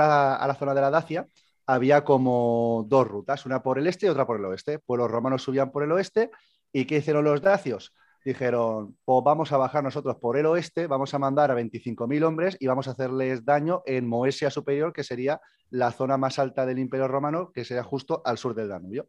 [0.47, 1.27] la zona de la Dacia
[1.67, 4.79] había como dos rutas, una por el este y otra por el oeste.
[4.79, 6.31] Pues los romanos subían por el oeste
[6.73, 7.95] y ¿qué hicieron los dacios?
[8.25, 12.57] Dijeron, pues vamos a bajar nosotros por el oeste, vamos a mandar a 25.000 hombres
[12.61, 16.79] y vamos a hacerles daño en Moesia Superior, que sería la zona más alta del
[16.79, 19.09] Imperio Romano, que sería justo al sur del Danubio.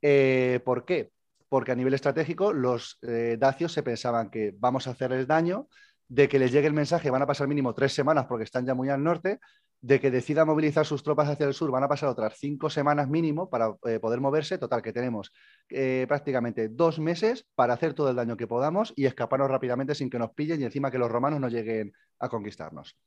[0.00, 1.10] Eh, ¿Por qué?
[1.48, 5.68] Porque a nivel estratégico los eh, dacios se pensaban que vamos a hacerles daño,
[6.08, 8.74] de que les llegue el mensaje van a pasar mínimo tres semanas porque están ya
[8.74, 9.40] muy al norte,
[9.80, 13.08] de que decida movilizar sus tropas hacia el sur van a pasar otras cinco semanas
[13.08, 14.58] mínimo para eh, poder moverse.
[14.58, 15.32] Total, que tenemos
[15.68, 20.10] eh, prácticamente dos meses para hacer todo el daño que podamos y escaparnos rápidamente sin
[20.10, 22.98] que nos pillen y encima que los romanos no lleguen a conquistarnos.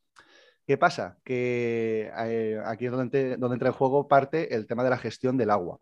[0.65, 1.17] ¿Qué pasa?
[1.25, 5.35] Que eh, aquí es donde, donde entra en juego parte el tema de la gestión
[5.37, 5.79] del agua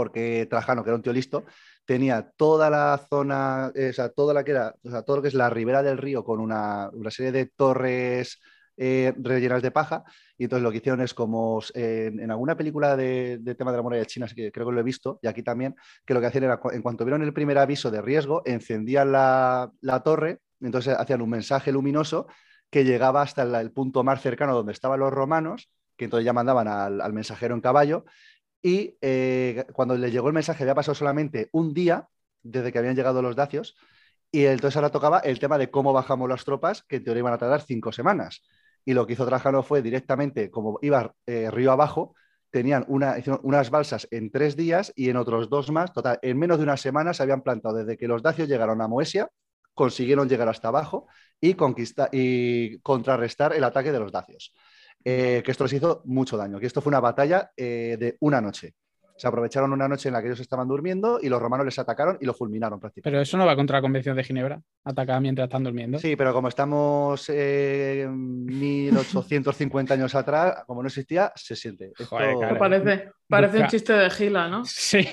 [0.00, 1.44] porque Trajano, que era un tío listo,
[1.84, 5.22] tenía toda la zona, eh, o sea, toda la que era, o sea, todo lo
[5.22, 8.40] que es la ribera del río con una, una serie de torres
[8.78, 10.04] eh, rellenas de paja.
[10.38, 13.82] Y entonces lo que hicieron es como en, alguna película de, de, tema de la
[13.82, 16.44] muralla china, que creo que lo he visto, y aquí también, que lo que hacían
[16.44, 21.20] era, en cuanto vieron el primer aviso de riesgo, encendían la, la torre, entonces hacían
[21.20, 22.26] un mensaje luminoso
[22.70, 26.32] que llegaba hasta el, el punto más cercano donde estaban los romanos, que entonces ya
[26.32, 28.06] mandaban al, al mensajero en caballo,
[28.62, 32.08] y eh, cuando les llegó el mensaje había pasado solamente un día
[32.42, 33.76] desde que habían llegado los dacios
[34.32, 37.32] y entonces ahora tocaba el tema de cómo bajamos las tropas, que en teoría iban
[37.32, 38.42] a tardar cinco semanas.
[38.84, 42.14] Y lo que hizo Trajano fue directamente, como iba eh, río abajo,
[42.50, 45.92] tenían unas balsas en tres días y en otros dos más.
[45.92, 48.88] Total, en menos de una semana se habían plantado desde que los dacios llegaron a
[48.88, 49.28] Moesia,
[49.74, 51.06] consiguieron llegar hasta abajo
[51.40, 51.56] y,
[52.12, 54.52] y contrarrestar el ataque de los dacios.
[55.04, 58.40] Eh, que esto les hizo mucho daño, que esto fue una batalla eh, de una
[58.40, 58.74] noche.
[59.16, 62.16] Se aprovecharon una noche en la que ellos estaban durmiendo y los romanos les atacaron
[62.22, 63.10] y lo fulminaron prácticamente.
[63.10, 65.98] Pero eso no va contra la Convención de Ginebra, atacar mientras están durmiendo.
[65.98, 71.92] Sí, pero como estamos eh, 1850 años atrás, como no existía, se siente.
[71.98, 72.06] Esto...
[72.06, 72.58] Joder, claro.
[72.58, 74.64] Parece, parece Busca- un chiste de Gila, ¿no?
[74.64, 75.06] Sí.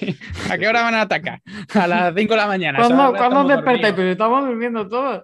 [0.50, 1.42] ¿A qué hora van a atacar?
[1.74, 2.80] A las 5 de la mañana.
[2.80, 3.94] ¿Cuándo, ¿cuándo estamos despertáis?
[3.94, 5.24] Pero estamos durmiendo todos.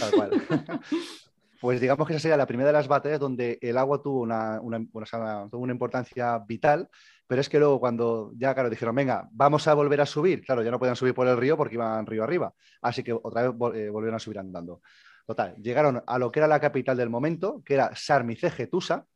[0.00, 0.30] Tal cual.
[1.60, 4.60] Pues digamos que esa sería la primera de las batallas donde el agua tuvo una,
[4.60, 6.88] tuvo una importancia vital,
[7.26, 10.62] pero es que luego cuando ya, claro, dijeron, venga, vamos a volver a subir, claro,
[10.62, 13.50] ya no podían subir por el río porque iban río arriba, así que otra vez
[13.74, 14.82] eh, volvieron a subir andando.
[15.26, 19.06] Total, llegaron a lo que era la capital del momento, que era Sarmicegetusa,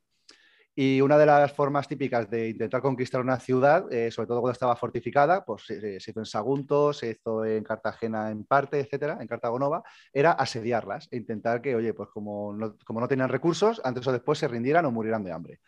[0.74, 4.52] y una de las formas típicas de intentar conquistar una ciudad, eh, sobre todo cuando
[4.52, 9.18] estaba fortificada, pues se, se hizo en Sagunto, se hizo en Cartagena en parte, etcétera,
[9.20, 13.28] en Cartago Nova, era asediarlas e intentar que, oye, pues como no, como no tenían
[13.28, 15.60] recursos, antes o después se rindieran o murieran de hambre.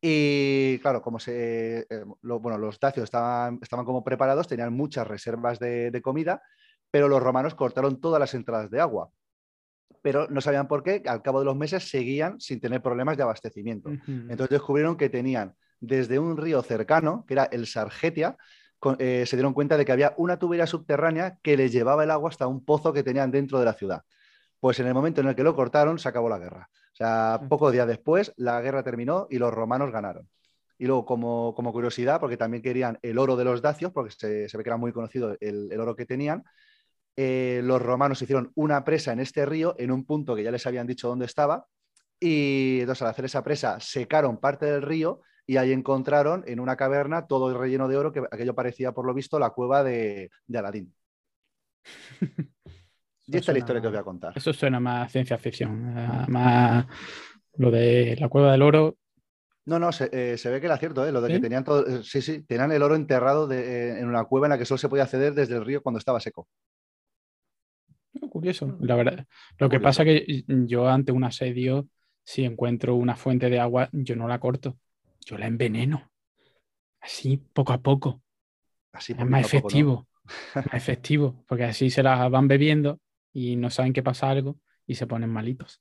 [0.00, 5.58] Y claro, como se, eh, lo- bueno, los dacios estaban, como preparados, tenían muchas reservas
[5.58, 6.42] de comida,
[6.90, 9.10] pero los romanos cortaron todas las entradas de agua.
[10.02, 13.22] Pero no sabían por qué, al cabo de los meses seguían sin tener problemas de
[13.22, 13.90] abastecimiento.
[14.30, 18.36] Entonces descubrieron que tenían desde un río cercano, que era el Sargetia,
[18.78, 22.10] con- eh, se dieron cuenta de que había una tubería subterránea que les llevaba el
[22.10, 24.02] agua hasta un pozo que tenían dentro de la ciudad.
[24.60, 26.68] Pues en el momento en el que lo cortaron, se acabó la guerra.
[26.92, 30.28] O sea, pocos días después, la guerra terminó y los romanos ganaron.
[30.78, 34.48] Y luego, como, como curiosidad, porque también querían el oro de los dacios, porque se,
[34.48, 36.44] se ve que era muy conocido el, el oro que tenían,
[37.20, 40.64] eh, los romanos hicieron una presa en este río, en un punto que ya les
[40.68, 41.66] habían dicho dónde estaba,
[42.20, 46.76] y entonces al hacer esa presa secaron parte del río y ahí encontraron en una
[46.76, 50.30] caverna todo el relleno de oro, que aquello parecía por lo visto la cueva de,
[50.46, 50.94] de Aladín.
[53.30, 54.32] Y esta es la historia que os voy a contar.
[54.34, 55.92] Eso suena más ciencia ficción,
[56.28, 56.86] más
[57.58, 58.96] lo de la cueva del oro.
[59.66, 61.12] No, no, se, eh, ve que era cierto, ¿eh?
[61.12, 64.46] lo de que tenían todo, eh, sí, sí, tenían el oro enterrado en una cueva
[64.46, 66.48] en la que solo se podía acceder desde el río cuando estaba seco.
[68.30, 69.26] Curioso, la verdad.
[69.58, 71.88] Lo que pasa es que yo ante un asedio,
[72.24, 74.78] si encuentro una fuente de agua, yo no la corto,
[75.24, 76.10] yo la enveneno.
[77.00, 78.22] Así, poco a poco.
[78.92, 80.08] Así es más efectivo,
[80.54, 83.00] más efectivo, porque así se la van bebiendo
[83.32, 85.80] y no saben que pasa algo y se ponen malitos.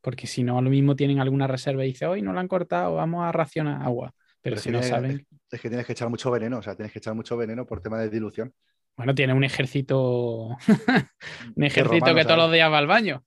[0.00, 2.48] Porque si no, a lo mismo tienen alguna reserva y dicen, hoy no la han
[2.48, 4.14] cortado, vamos a racionar agua.
[4.40, 5.26] Pero, si no saben.
[5.50, 7.80] Es que tienes que echar mucho veneno, o sea, tienes que echar mucho veneno por
[7.80, 8.52] tema de dilución.
[8.96, 10.56] Bueno, tiene un ejército.
[11.56, 13.24] un ejército que todos los días va al baño.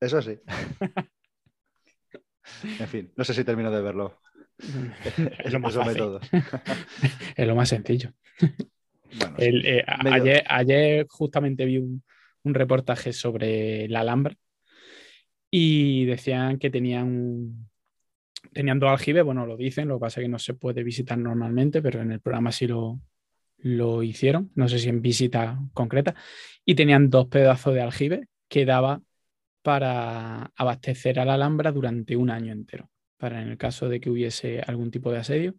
[0.00, 0.38] Eso sí.
[2.80, 4.20] en fin, no sé si termino de verlo.
[4.58, 5.76] es lo más
[7.36, 8.12] es lo más sencillo.
[9.38, 12.02] Eh, ayer, justamente vi un,
[12.44, 14.34] reportaje sobre la Alhambra
[15.50, 17.70] y decían que tenían,
[18.52, 21.16] tenían dos aljibes, bueno, lo dicen, lo que pasa es que no se puede visitar
[21.16, 23.00] normalmente, pero en el programa sí lo,
[23.64, 26.14] lo hicieron, no sé si en visita concreta,
[26.66, 29.00] y tenían dos pedazos de aljibe que daba
[29.62, 34.10] para abastecer a la Alhambra durante un año entero, para en el caso de que
[34.10, 35.54] hubiese algún tipo de asedio,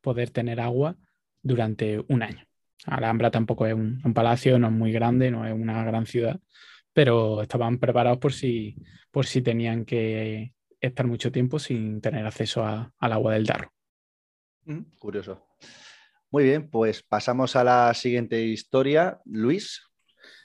[0.00, 0.96] poder tener agua
[1.40, 2.44] durante un año.
[2.84, 6.40] Alhambra tampoco es un, palacio, no es muy grande, no es una gran ciudad,
[6.92, 8.74] pero estaban preparados por si,
[9.12, 13.72] por si tenían que estar mucho tiempo sin tener acceso al agua del Darro.
[14.64, 15.45] Mm, curioso.
[16.30, 19.20] Muy bien, pues pasamos a la siguiente historia.
[19.24, 19.82] Luis,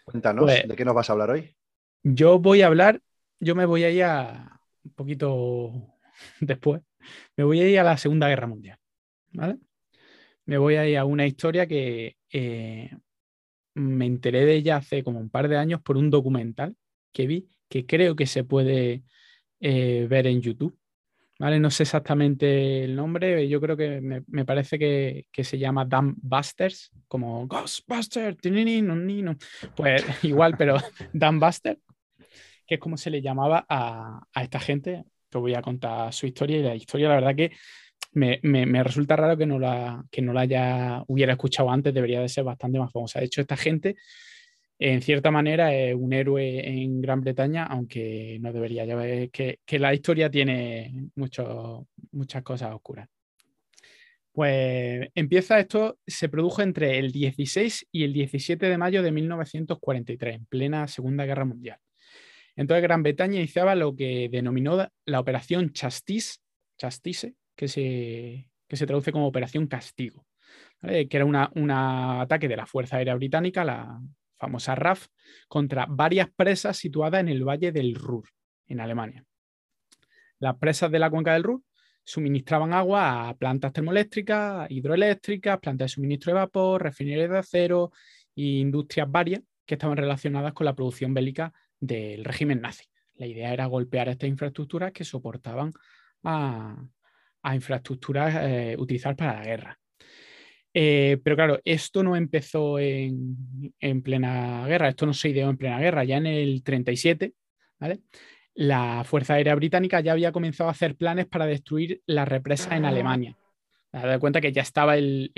[0.06, 1.56] cuéntanos, pues ¿de qué nos vas a hablar hoy?
[2.04, 3.02] Yo voy a hablar,
[3.40, 5.98] yo me voy a ir a un poquito
[6.40, 6.82] después,
[7.36, 8.78] me voy a ir a la Segunda Guerra Mundial,
[9.32, 9.58] ¿vale?
[10.46, 12.92] Me voy a ir a una historia que eh,
[13.74, 16.76] me enteré de ella hace como un par de años por un documental
[17.12, 19.04] que vi, que creo que se puede
[19.60, 20.78] eh, ver en YouTube,
[21.60, 26.92] no sé exactamente el nombre, yo creo que me, parece que, se llama Dumb Busters,
[27.08, 28.38] como Ghostbusters,
[29.76, 30.78] pues igual, pero
[31.14, 31.80] Dumb Buster,
[32.68, 35.04] que es como se le llamaba a, esta gente.
[35.30, 37.52] Te voy a contar su historia y la historia, la verdad que
[38.12, 42.30] me, resulta raro que no la, que no la haya, hubiera escuchado antes, debería de
[42.30, 43.20] ser bastante más famosa.
[43.20, 43.96] De hecho, esta gente
[44.84, 48.84] en cierta manera es un héroe en Gran Bretaña, aunque no debería.
[48.84, 53.08] Ya ver que, la historia tiene muchas cosas oscuras.
[54.32, 60.36] Pues empieza esto, se produjo entre el 16 y el 17 de mayo de 1943,
[60.38, 61.78] en plena Segunda Guerra Mundial.
[62.56, 66.40] Entonces Gran Bretaña iniciaba lo que denominó la Operación Chastise,
[66.80, 70.26] Chastise que, se, que se traduce como Operación Castigo,
[70.82, 74.02] que era un ataque de la Fuerza Aérea Británica, la
[74.42, 75.08] famosa RAF,
[75.48, 78.28] contra varias presas situadas en el Valle del Ruhr,
[78.68, 79.24] en Alemania.
[80.40, 81.62] Las presas de la cuenca del Ruhr
[82.04, 87.92] suministraban agua a plantas termoeléctricas, hidroeléctricas, plantas de suministro de vapor, refinerías de acero
[88.36, 92.86] e industrias varias que estaban relacionadas con la producción bélica del régimen nazi.
[93.14, 95.72] La idea era golpear estas infraestructuras que soportaban
[96.24, 96.76] a,
[97.54, 99.81] infraestructuras eh, utilizadas para la guerra.
[100.74, 103.36] Eh, pero claro, esto no empezó en,
[104.04, 107.34] plena guerra, esto no se ideó en plena guerra, ya en el 37,
[108.54, 112.86] La Fuerza Aérea Británica ya había comenzado a hacer planes para destruir la represa en
[112.86, 113.38] Alemania.
[113.92, 115.32] Da cuenta que ya estaba el,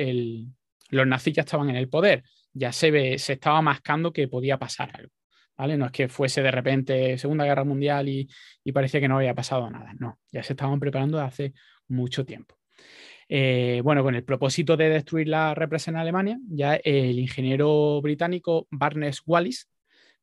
[0.89, 4.57] los nazis ya estaban en el poder, ya se, ve, se estaba mascando que podía
[4.57, 5.11] pasar algo.
[5.55, 5.77] ¿Vale?
[5.77, 8.27] No es que fuese de repente Segunda Guerra Mundial y,
[8.63, 11.53] y parecía que no había pasado nada, no, ya se estaban preparando hace
[11.87, 12.57] mucho tiempo.
[13.29, 18.67] Eh, bueno, con el propósito de destruir la represa en Alemania, ya el ingeniero británico
[18.71, 19.69] Barnes Wallis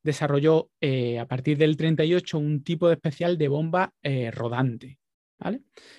[0.03, 4.97] desarrolló eh, a partir del 38 un tipo de especial de bomba eh, rodante.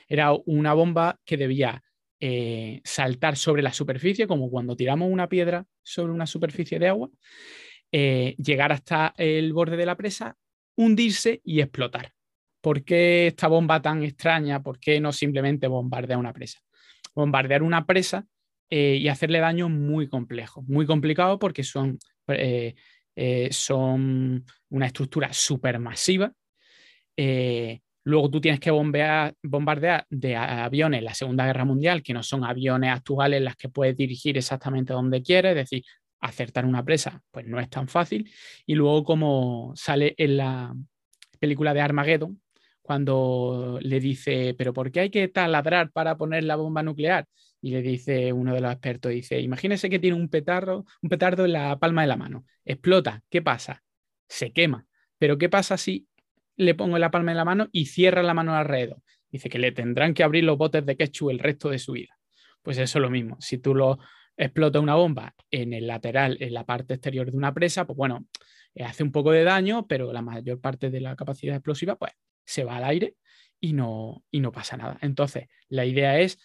[0.08, 1.82] Era una bomba que debía
[2.84, 7.10] saltar sobre la superficie, como cuando tiramos una piedra sobre una superficie de agua,
[7.90, 10.36] llegar hasta el borde de la presa,
[10.76, 12.12] hundirse y explotar.
[12.60, 14.62] ¿Por qué esta bomba tan extraña?
[14.62, 16.60] ¿Por qué no simplemente bombardear una presa?
[17.14, 18.26] Bombardear una presa
[18.70, 21.98] eh, y hacerle daño muy complejo, muy complicado porque son,
[22.28, 22.74] eh,
[23.14, 26.32] eh, son una estructura supermasiva.
[28.04, 32.44] luego tú tienes que bombardear de aviones en la Segunda Guerra Mundial, que no son
[32.44, 35.84] aviones actuales las que puedes dirigir exactamente donde quieres, es decir,
[36.20, 38.30] acertar una presa, pues no es tan fácil.
[38.64, 40.74] Y luego como sale en la
[41.38, 42.40] película de Armageddon,
[42.82, 47.26] cuando le dice, pero ¿por qué hay que taladrar para poner la bomba nuclear?
[47.60, 51.44] Y le dice uno de los expertos, dice, imagínese que tiene un petardo, un petardo
[51.44, 53.82] en la palma de la mano, explota, ¿qué pasa?
[54.32, 54.86] se quema.
[55.18, 56.08] Pero ¿qué pasa si
[56.56, 59.02] le pongo la palma en la mano y cierra la mano alrededor?
[59.30, 62.18] Dice que le tendrán que abrir los botes de ketchup el resto de su vida.
[62.62, 63.36] Pues eso es lo mismo.
[63.40, 63.98] Si tú lo
[64.36, 68.26] explota una bomba en el lateral, en la parte exterior de una presa, pues bueno,
[68.80, 72.12] hace un poco de daño, pero la mayor parte de la capacidad explosiva, pues
[72.44, 73.16] se va al aire
[73.60, 74.98] y no, y no pasa nada.
[75.00, 76.38] Entonces, la idea es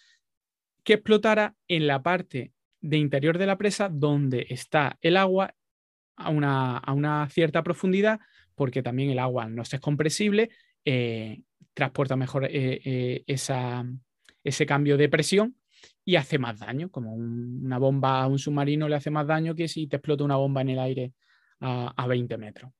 [0.84, 5.54] que explotara en la parte de interior de la presa donde está el agua
[6.16, 8.20] a una, cierta profundidad,
[8.54, 10.50] porque también el agua no es compresible,
[10.84, 11.42] eh,
[11.74, 15.56] transporta mejor eh, ese cambio de presión
[16.08, 19.68] y hace más daño, como una bomba a un submarino le hace más daño que
[19.68, 21.12] si te explota una bomba en el aire
[21.60, 22.72] a, 20 metros.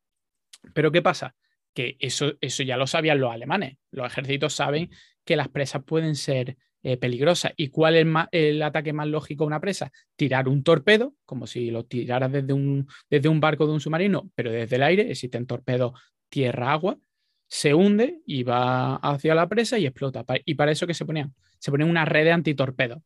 [0.72, 1.34] Pero ¿qué pasa?
[1.78, 3.76] Que eso, eso ya lo sabían los alemanes.
[3.92, 4.90] Los ejércitos saben
[5.24, 7.52] que las presas pueden ser eh, peligrosas.
[7.56, 9.92] ¿Y cuál es el, ataque más lógico a una presa?
[10.16, 14.28] Tirar un torpedo, como si lo tiraras desde un, desde un barco de un submarino,
[14.34, 15.08] pero desde el aire.
[15.08, 15.92] Existen torpedos
[16.28, 16.98] tierra-agua.
[17.46, 20.24] Se hunde y va hacia la presa y explota.
[20.44, 21.32] ¿Y para eso que se ponían?
[21.60, 22.98] Se ponían una red de antitorpedos.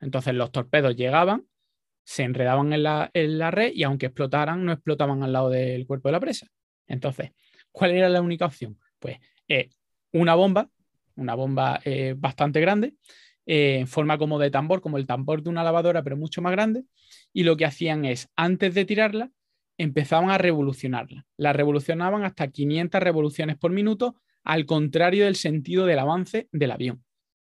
[0.00, 1.46] Entonces los torpedos llegaban,
[2.02, 6.12] se enredaban en la, red y aunque explotaran, no explotaban al lado del cuerpo de
[6.12, 6.48] la presa.
[6.88, 7.30] Entonces,
[7.72, 8.78] ¿cuál era la única opción?
[8.98, 9.70] Pues eh,
[10.12, 10.70] una bomba,
[11.16, 12.94] una bomba eh, bastante grande,
[13.46, 16.52] eh, en forma como de tambor, como el tambor de una lavadora, pero mucho más
[16.52, 16.84] grande.
[17.32, 19.30] Y lo que hacían es, antes de tirarla,
[19.78, 21.26] empezaban a revolucionarla.
[21.36, 27.04] La revolucionaban hasta 500 revoluciones por minuto, al contrario del sentido del avance del avión.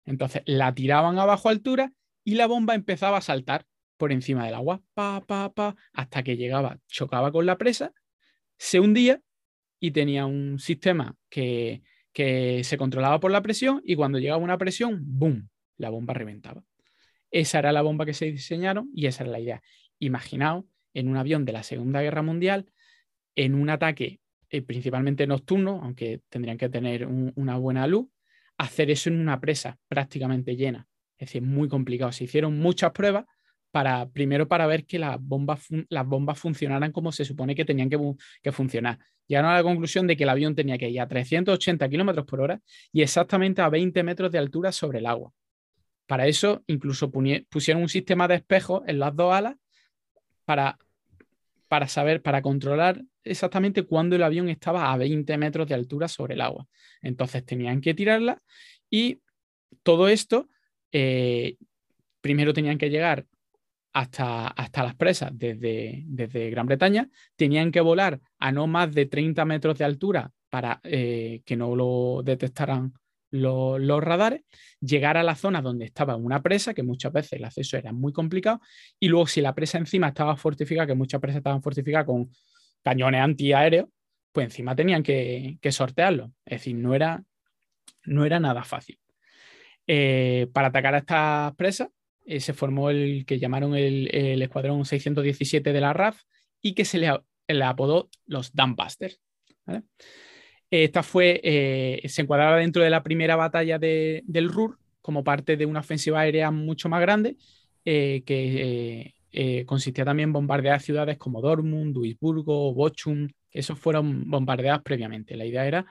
[0.05, 1.93] Entonces la tiraban a bajo altura
[2.25, 6.37] y la bomba empezaba a saltar por encima del agua, pa, pa, pa, hasta que
[6.37, 7.93] llegaba, chocaba con la presa,
[8.57, 9.21] se hundía
[9.81, 14.59] y tenía un sistema que, que se controlaba por la presión y cuando llegaba una
[14.59, 16.63] presión, ¡boom!, la bomba reventaba.
[17.31, 19.63] Esa era la bomba que se diseñaron y esa era la idea.
[19.99, 20.65] Imaginaos
[20.95, 22.71] en un avión de la Segunda Guerra Mundial,
[23.35, 28.09] en un ataque eh, principalmente nocturno, aunque tendrían que tener una buena luz,
[28.59, 30.89] hacer eso en una presa prácticamente llena.
[31.17, 32.13] Es decir, muy complicado.
[32.13, 33.27] Se hicieron muchas pruebas
[33.71, 37.89] para, primero para ver que las bombas, las bombas funcionaran como se supone que tenían
[37.89, 38.99] que, funcionar.
[39.27, 42.41] Llegaron a la conclusión de que el avión tenía que ir a 380 kilómetros por
[42.41, 42.61] hora
[42.93, 45.33] y exactamente a 20 metros de altura sobre el agua.
[46.07, 49.55] Para eso, incluso pusieron un sistema de espejos en las dos alas
[50.45, 50.77] para,
[51.69, 56.35] para saber, para controlar exactamente cuándo el avión estaba a 20 metros de altura sobre
[56.35, 56.67] el agua.
[57.01, 58.43] Entonces tenían que tirarla
[58.91, 59.21] y
[59.85, 60.49] todo esto
[60.91, 61.57] eh,
[62.21, 63.27] primero tenían que llegar
[63.93, 69.07] hasta, hasta las presas desde, desde, Gran Bretaña, tenían que volar a no más de
[69.07, 72.93] 30 metros de altura para eh, que no lo detectaran
[73.31, 74.43] los, radares,
[74.81, 78.13] llegar a la zona donde estaba una presa, que muchas veces el acceso era muy
[78.13, 78.61] complicado,
[78.99, 82.31] y luego si la presa encima estaba fortificada, que muchas presas estaban fortificadas con
[82.83, 83.89] cañones antiaéreos,
[84.33, 86.33] pues encima tenían que, que sortearlo.
[86.45, 87.23] Es decir, no era,
[88.05, 88.99] no era nada fácil.
[89.87, 91.89] Eh, para atacar a estas presas
[92.31, 96.23] eh, se formó el que llamaron el, Escuadrón 617 de la RAF
[96.63, 99.21] y que se le, apodó los Dumbusters.
[100.71, 105.67] Esta fue, eh, se encuadraba dentro de la primera batalla del Ruhr como parte de
[105.67, 107.37] una ofensiva aérea mucho más grande
[107.83, 109.13] que
[109.67, 115.37] consistía también en bombardear ciudades como Dortmund, Duisburgo, Bochum, esos fueron bombardeadas previamente.
[115.37, 115.85] La idea era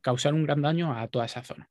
[0.00, 1.68] causar un gran daño a toda esa zona.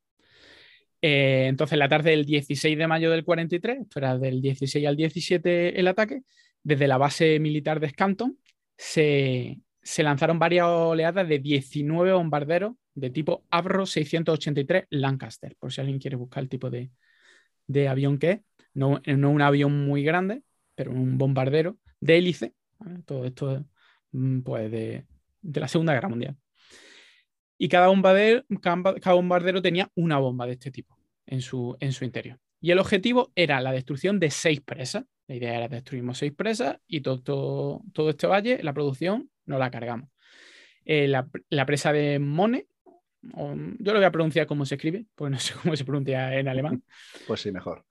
[1.02, 4.96] Eh, entonces, la tarde del 16 de mayo del 43, esto era del 16 al
[4.96, 6.22] 17 el ataque,
[6.62, 8.38] desde la base militar de Scanton
[8.76, 9.58] se,
[9.98, 16.16] lanzaron varias oleadas de 19 bombarderos de tipo Avro 683 Lancaster, por si alguien quiere
[16.16, 16.90] buscar el tipo de,
[17.88, 18.40] avión que es.
[18.74, 20.42] No, no, un avión muy grande,
[20.74, 22.54] pero un bombardero de hélice.
[23.04, 23.64] Todo esto
[24.12, 25.04] mm, pues, de
[25.42, 26.36] la Segunda Guerra Mundial.
[27.62, 30.96] Y cada bombardero, cada bombardero tenía una bomba de este tipo
[31.26, 32.38] en su, en su interior.
[32.58, 35.04] Y el objetivo era la destrucción de seis presas.
[35.26, 39.70] La idea era destruimos seis presas y todo, todo, este valle, la producción, no la
[39.70, 40.08] cargamos.
[40.86, 42.66] Eh, la, presa de Mone,
[43.20, 46.48] yo lo voy a pronunciar como se escribe, porque no sé cómo se pronuncia en
[46.48, 46.82] alemán.
[47.26, 47.84] Pues sí, mejor.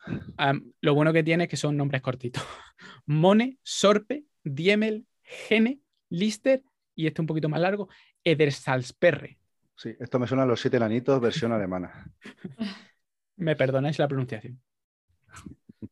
[0.82, 2.42] lo bueno que tiene es que son nombres cortitos.
[3.06, 5.80] Mone, Sorpe, Diemel, Gene,
[6.10, 6.64] Lister
[6.96, 7.88] y este un poquito más largo,
[8.24, 9.38] Edersalsperre.
[9.80, 12.12] Sí, esto me suena a los siete enanitos, versión alemana.
[13.38, 14.62] me perdonáis la pronunciación.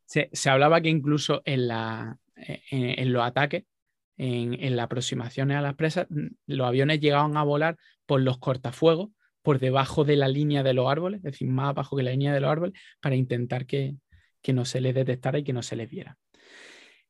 [0.06, 3.64] Se, hablaba que incluso en, la, en, los ataques,
[4.18, 6.06] en, en, las aproximaciones a las presas,
[6.48, 10.92] los aviones llegaban a volar por los cortafuegos, por debajo de la línea de los
[10.92, 13.96] árboles, es decir, más abajo que la línea de los árboles, para intentar que,
[14.50, 16.18] no se les detectara y que no se les viera.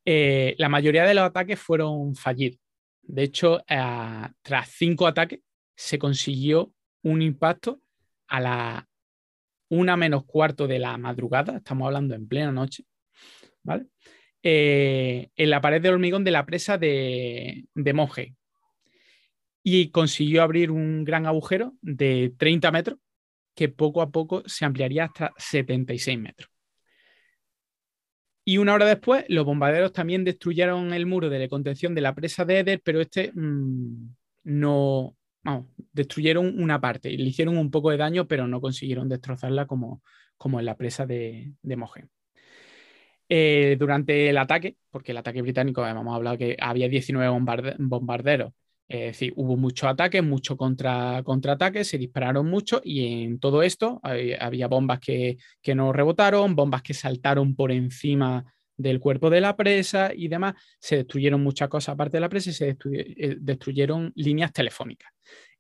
[0.06, 2.60] Eh, la mayoría de los ataques fueron fallidos.
[3.02, 3.64] De hecho,
[4.44, 5.40] tras cinco ataques,
[5.78, 6.74] se consiguió
[7.04, 7.80] un impacto
[8.28, 8.90] a la
[9.70, 12.84] una menos cuarto de la madrugada, estamos hablando en plena noche.
[14.42, 18.36] Eh, en la pared de hormigón de la presa de, de Monje.
[19.62, 23.00] Y consiguió abrir un gran agujero de 30 metros
[23.54, 26.50] que poco a poco se ampliaría hasta 76 metros.
[28.46, 32.16] Y una hora después, los bombarderos también destruyeron el muro de la contención de la
[32.16, 34.16] presa de Eder, pero este mm,
[34.46, 35.18] no,
[35.94, 40.02] destruyeron una parte y le hicieron un poco de daño, pero no consiguieron destrozarla como,
[40.38, 42.10] como en la presa de, de Mogen.
[43.30, 47.30] Eh, durante el ataque, porque el ataque británico, hemos hablado que había 19
[47.80, 48.54] bombarderos,
[48.88, 54.00] es decir, hubo muchos ataques, muchos contra, contraataques, se dispararon mucho y en todo esto
[54.02, 58.46] había bombas que, que, no rebotaron, bombas que saltaron por encima
[58.78, 60.56] del cuerpo de la presa y demás.
[60.80, 65.12] Se destruyeron muchas cosas aparte de la presa y se eh, destruyeron líneas telefónicas.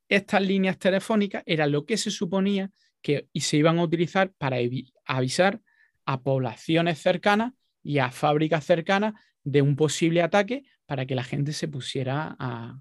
[0.07, 4.57] Estas líneas telefónicas eran lo que se suponía que se iban a utilizar para
[5.05, 5.61] avisar
[6.05, 7.53] a poblaciones cercanas
[7.83, 9.13] y a fábricas cercanas
[9.43, 12.79] de un posible ataque para que la gente se pusiera a,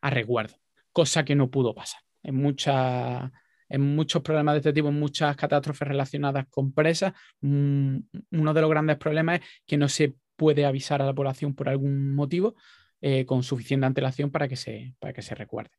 [0.00, 0.54] a resguardo,
[0.92, 2.00] cosa que no pudo pasar.
[2.22, 3.30] En, muchas,
[3.68, 7.96] en muchos problemas de este tipo, en muchas catástrofes relacionadas con presas, mm,
[8.32, 11.68] uno de los grandes problemas es que no se puede avisar a la población por
[11.68, 12.54] algún motivo
[13.00, 15.70] eh, con suficiente antelación para que se, para que se recuerde.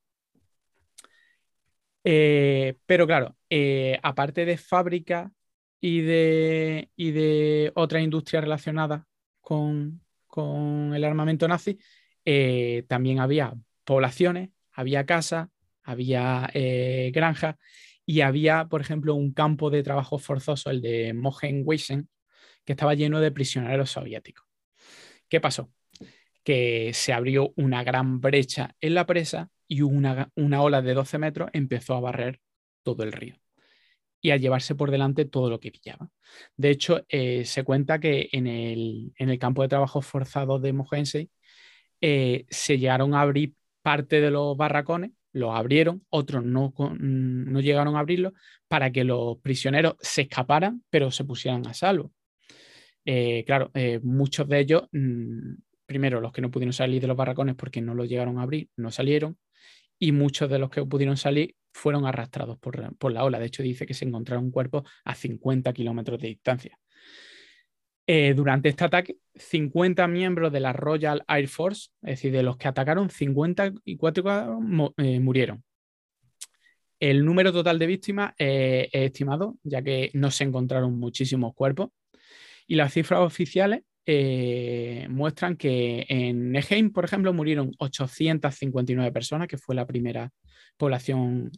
[2.04, 5.32] Eh, pero claro, eh, aparte de fábrica
[5.80, 9.04] y de, y de otras industrias relacionadas
[9.42, 10.02] con,
[10.94, 11.80] el armamento nazi,
[12.88, 15.50] también había poblaciones, había casas,
[15.88, 16.50] había
[17.14, 17.56] granjas
[18.06, 22.10] y había, por ejemplo, un campo de trabajo forzoso, el de Mohenweisen,
[22.64, 24.46] que estaba lleno de prisioneros soviéticos.
[25.30, 25.72] ¿Qué pasó?
[26.44, 31.18] Que se abrió una gran brecha en la presa y una, una ola de 12
[31.18, 32.40] metros empezó a barrer
[32.84, 33.36] todo el río
[34.22, 36.10] y a llevarse por delante todo lo que pillaba.
[36.56, 41.30] De hecho, eh, se cuenta que en el, campo de trabajo forzado de Mohense
[42.02, 47.96] eh, se llegaron a abrir parte de los barracones, los abrieron, otros no, no llegaron
[47.96, 48.34] a abrirlos
[48.68, 52.12] para que los prisioneros se escaparan, pero se pusieran a salvo.
[53.06, 53.72] Eh, claro,
[54.04, 55.54] muchos de ellos, mm,
[55.86, 58.70] primero los que no pudieron salir de los barracones porque no los llegaron a abrir,
[58.76, 59.38] no salieron,
[60.00, 63.40] y muchos de los que pudieron salir fueron arrastrados por, la ola.
[63.40, 66.78] De hecho, dice que se encontraron un cuerpo a 50 kilómetros de distancia.
[68.10, 72.56] Eh, durante este ataque, 50 miembros de la Royal Air Force, es decir, de los
[72.56, 74.60] que atacaron, 54
[74.98, 75.62] eh, murieron.
[77.00, 81.90] El número total de víctimas eh, es estimado, ya que no se encontraron muchísimos cuerpos.
[82.66, 89.58] Y las cifras oficiales eh, muestran que en Neheim, por ejemplo, murieron 859 personas, que
[89.58, 90.32] fue la primera
[90.78, 91.52] población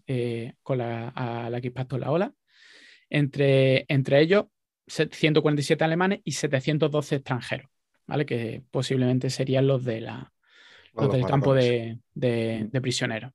[0.64, 2.34] con a la que impactó la ola.
[3.10, 4.46] Entre, entre ellos,
[4.90, 7.70] 147 alemanes y 712 extranjeros,
[8.08, 8.26] ¿vale?
[8.26, 10.34] que posiblemente serían los, de la,
[11.12, 13.32] del campo de, de, prisioneros.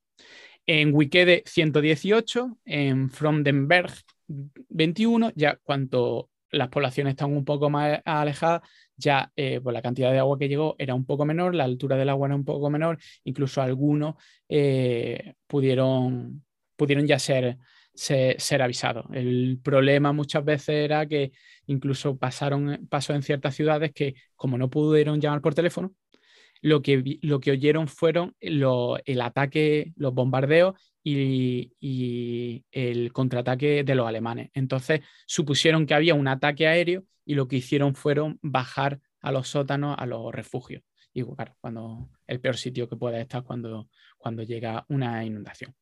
[0.67, 3.91] En Wikede 118, en Frondenberg
[4.27, 8.61] 21, ya cuanto las poblaciones están un poco más alejadas,
[8.95, 11.97] ya eh, pues la cantidad de agua que llegó era un poco menor, la altura
[11.97, 14.15] del agua era un poco menor, incluso algunos
[14.47, 16.43] eh, pudieron,
[16.75, 17.57] pudieron ya ser,
[17.95, 19.05] ser, avisados.
[19.13, 21.31] El problema muchas veces era que
[21.67, 25.93] incluso pasaron, pasó en ciertas ciudades que como no pudieron llamar por teléfono,
[26.61, 34.07] lo que, lo que oyeron fueron el ataque, los bombardeos y, el contraataque de los
[34.07, 34.49] alemanes.
[34.53, 39.47] Entonces supusieron que había un ataque aéreo y lo que hicieron fueron bajar a los
[39.47, 40.83] sótanos, a los refugios.
[41.13, 45.73] Y claro, cuando el peor sitio que puede estar cuando, cuando llega una inundación.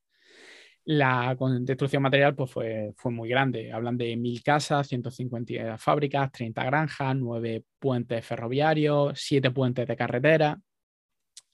[0.86, 3.72] La destrucción material pues, fue, fue muy grande.
[3.72, 10.60] Hablan de mil casas, 150 fábricas, 30 granjas, 9 puentes ferroviarios, 7 puentes de carretera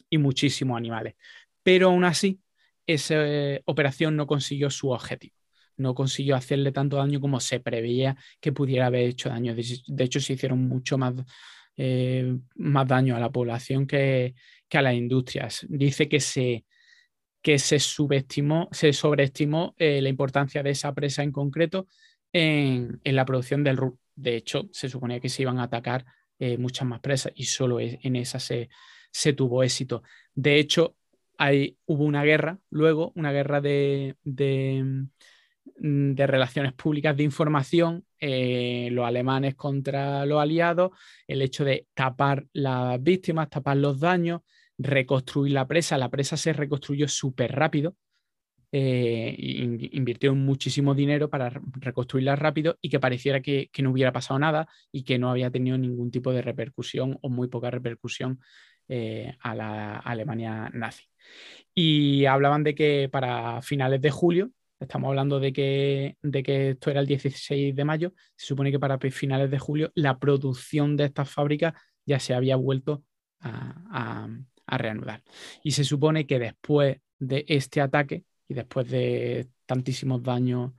[0.10, 1.16] y muchísimos animales.
[1.64, 2.42] Pero aún así,
[2.88, 3.16] esa
[3.66, 5.36] operación no consiguió su objetivo.
[5.78, 9.56] No consiguió hacerle tanto daño como se preveía que pudiera haber hecho daño.
[9.56, 11.14] De, hecho, se hicieron mucho más,
[11.78, 14.34] eh, más daño a la población que,
[14.72, 15.66] a las industrias.
[15.70, 16.66] Dice que se,
[17.42, 21.88] que se subestimó, se sobreestimó eh, la importancia de esa presa en concreto
[22.34, 23.98] en, la producción del RUR.
[24.16, 26.06] De hecho, se suponía que se iban a atacar
[26.58, 28.70] muchas más presas y solo en esa se,
[29.12, 30.04] se tuvo éxito.
[30.34, 30.96] De hecho,
[31.86, 39.56] hubo una guerra, luego una guerra de, mm, relaciones públicas de información, eh, los alemanes
[39.56, 40.92] contra los aliados,
[41.28, 44.42] el hecho de tapar las víctimas, tapar los daños,
[44.80, 45.98] reconstruir la presa.
[45.98, 47.96] La presa se reconstruyó súper rápido.
[48.72, 49.36] Eh,
[49.94, 55.04] invirtió muchísimo dinero para reconstruirla rápido y que pareciera que, no hubiera pasado nada y
[55.04, 58.40] que no había tenido ningún tipo de repercusión o muy poca repercusión
[58.88, 61.06] eh, a la Alemania nazi.
[61.74, 66.92] Y hablaban de que para finales de julio, estamos hablando de que, de que esto
[66.92, 71.06] era el 16 de mayo, se supone que para finales de julio la producción de
[71.06, 71.74] estas fábricas
[72.06, 73.04] ya se había vuelto
[73.42, 74.28] a,
[74.78, 75.24] reanudar.
[75.64, 80.72] Y se supone que después de este ataque y después de tantísimos daños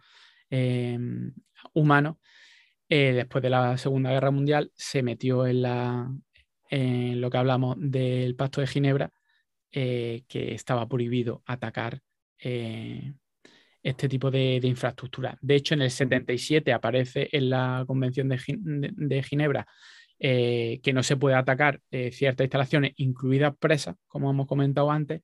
[0.49, 1.33] em,
[1.75, 2.17] humanos,
[2.89, 6.13] eh, después de la Segunda Guerra Mundial, se metió en, la,
[6.71, 9.13] en lo que hablamos del Pacto de Ginebra,
[9.71, 12.01] eh, que estaba prohibido atacar
[12.39, 13.13] eh,
[13.83, 15.39] este tipo de, infraestructura.
[15.41, 19.67] De hecho, en el 77 aparece en la Convención de Ginebra
[20.21, 25.23] eh, que no se puede atacar eh, ciertas instalaciones, incluidas presas, como hemos comentado antes,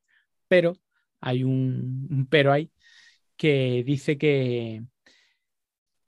[0.48, 0.72] pero
[1.20, 2.70] hay un, pero ahí
[3.36, 4.82] que dice que,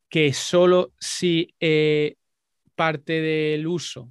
[0.08, 2.16] que solo si eh,
[2.74, 4.10] parte del uso,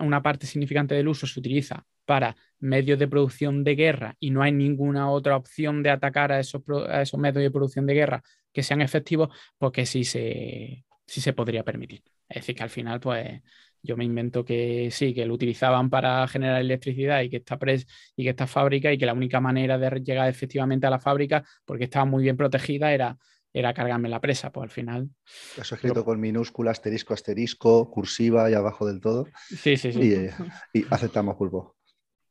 [0.00, 4.42] una parte significante del uso se utiliza para medios de producción de guerra y no
[4.42, 8.22] hay ninguna otra opción de atacar a esos, a esos medios de producción de guerra
[8.52, 12.02] que sean efectivos, pues que sí se, sí se podría permitir.
[12.28, 13.40] Es decir, que al final, pues
[13.82, 17.86] yo me invento que sí, que lo utilizaban para generar electricidad y que esta pres
[18.16, 21.44] y que esta fábrica y que la única manera de llegar efectivamente a la fábrica,
[21.64, 23.16] porque estaba muy bien protegida, era,
[23.52, 24.50] era cargarme la presa.
[24.50, 25.10] Pues al final.
[25.56, 29.28] Eso escrito con minúscula, asterisco, asterisco, cursiva y abajo del todo.
[29.48, 30.00] Sí, sí, sí.
[30.00, 31.76] Y, eh, aceptamos pulpo.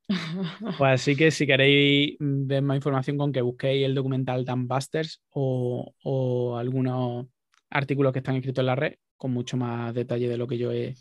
[0.78, 5.93] Pues así que si queréis ver más información con que busquéis el documental Busters o,
[6.02, 7.26] o algunos
[7.70, 10.72] artículos que están escritos en la red con mucho más detalle de lo que yo
[10.72, 10.95] he,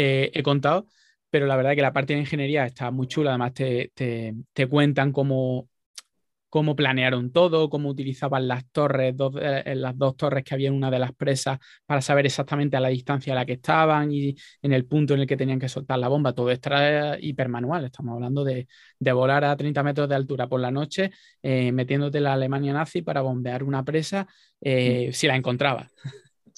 [0.00, 0.86] eh, he contado,
[1.28, 3.92] pero la verdad es que la parte de ingeniería está muy chula, además te,
[4.70, 5.68] cuentan cómo,
[6.48, 10.88] cómo planearon todo, cómo utilizaban las torres, eh, las dos torres que había en una
[10.88, 14.72] de las presas para saber exactamente a la distancia a la que estaban y en
[14.72, 16.32] el punto en el que tenían que soltar la bomba.
[16.32, 18.68] Todo esto era hipermanual, estamos hablando de,
[19.00, 21.10] volar a 30 metros de altura por la noche,
[21.42, 24.28] eh, metiéndote en la Alemania nazi para bombear una presa
[24.60, 25.10] mm.
[25.12, 25.88] si la encontraba.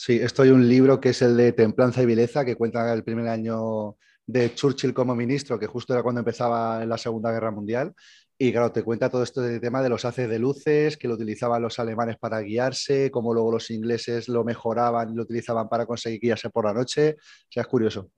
[0.02, 3.04] Sí, esto hay un libro que es el de Templanza y Vileza, que cuenta el
[3.04, 7.92] primer año de Churchill como ministro, que justo era cuando empezaba la Segunda Guerra Mundial.
[8.38, 11.16] Y claro, te cuenta todo esto del tema de los haces de luces, que lo
[11.16, 15.84] utilizaban los alemanes para guiarse, cómo luego los ingleses lo mejoraban y lo utilizaban para
[15.84, 17.16] conseguir guiarse por la noche.
[17.18, 18.10] O sea, es curioso.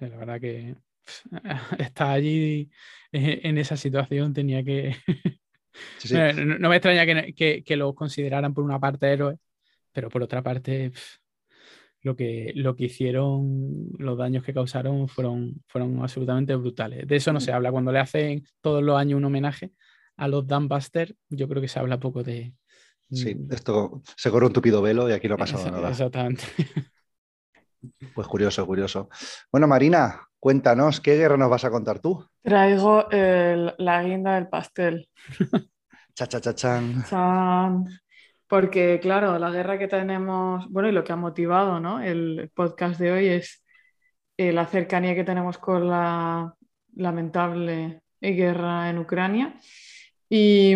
[0.00, 0.74] la verdad que
[1.78, 2.68] está allí
[3.12, 4.96] en esa situación, tenía que...
[6.36, 9.38] No, me extraña que, que, lo consideraran por una parte héroe,
[9.92, 10.92] pero por otra parte,
[12.02, 17.06] lo que, lo que hicieron, los daños que causaron fueron, fueron absolutamente brutales.
[17.06, 17.70] De eso no se habla.
[17.70, 19.72] Cuando le hacen todos los años un homenaje
[20.16, 22.54] a los Dunbuster, yo creo que se habla poco de...
[23.10, 25.90] Sí, mm, esto se corre un tupido velo y aquí no ha pasado nada.
[25.90, 26.44] Exactamente.
[28.14, 29.08] Pues curioso, curioso.
[29.50, 32.28] Bueno, Marina, cuéntanos, ¿qué guerra nos vas a contar tú?
[32.42, 35.08] Traigo la guinda del pastel.
[36.14, 37.02] cha, cha, cha, chan.
[37.08, 37.86] chan.
[38.50, 42.00] Porque, claro, la guerra que tenemos, bueno, y lo que ha motivado ¿no?
[42.00, 43.64] el podcast de hoy es
[44.36, 46.52] eh, la cercanía que tenemos con la
[46.96, 49.54] lamentable guerra en Ucrania.
[50.28, 50.74] Y,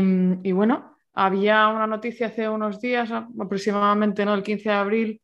[0.52, 4.34] bueno, había una noticia hace unos días, aproximadamente ¿no?
[4.34, 5.22] el 15 de abril,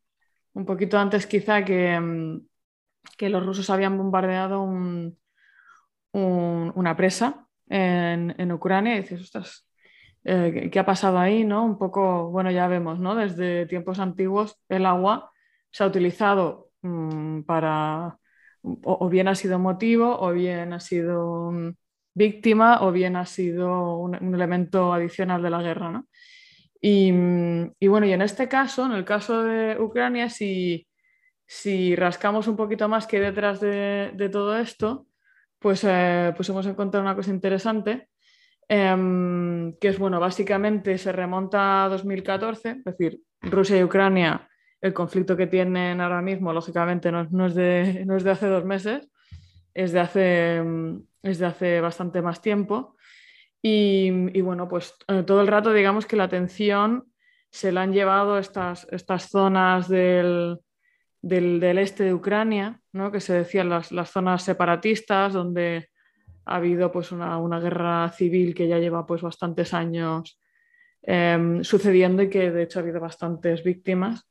[0.55, 2.41] un poquito antes quizá, que,
[3.17, 4.63] que los rusos habían bombardeado
[6.13, 8.97] una presa en, en Ucrania.
[8.97, 9.70] Y dices, ostras,
[10.25, 11.65] eh, qué ha pasado ahí, ¿no?
[11.65, 13.15] Un poco, bueno, ya vemos, ¿no?
[13.15, 15.33] Desde tiempos antiguos el agua
[15.71, 18.19] se ha utilizado mm, para,
[18.63, 21.71] o, bien ha sido motivo, o bien ha sido mm,
[22.15, 26.07] víctima, o bien ha sido un, elemento adicional de la guerra, ¿no?
[26.81, 30.87] Y, mm, y, bueno, y en este caso, en el caso de Ucrania, si,
[31.47, 35.07] si rascamos un poquito más que detrás de, de todo esto,
[35.59, 38.10] pues, eh, pues hemos encontrado una cosa interesante
[38.73, 44.49] Em, que es, bueno, básicamente se remonta a 2014, es decir, Rusia y Ucrania,
[44.81, 48.65] el conflicto que tienen ahora mismo, lógicamente, no, es, de, no es de hace dos
[48.65, 49.09] meses,
[49.75, 50.63] es de hace,
[51.25, 52.95] es de hace bastante más tiempo.
[53.61, 57.07] Y, bueno, pues eh, todo el rato digamos que la atención
[57.51, 60.61] se la han llevado estas, estas zonas del,
[61.23, 63.11] del, este de Ucrania, ¿no?
[63.11, 65.90] que se decían las, las zonas separatistas, donde
[66.51, 70.41] ha habido pues una, guerra civil que ya lleva pues bastantes años
[71.03, 74.29] em, sucediendo y que de hecho ha habido bastantes víctimas.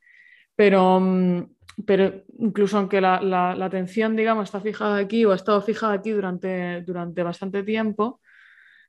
[0.53, 1.55] Pero, mm,
[1.86, 6.82] pero incluso aunque la, atención, digamos, está fijada aquí o ha estado fijada aquí durante,
[6.82, 8.20] durante bastante tiempo,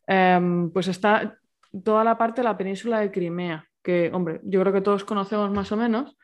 [0.08, 1.38] em, pues está
[1.84, 5.52] toda la parte de la península de Crimea, que, hombre, yo creo que todos conocemos
[5.52, 6.18] más o menos,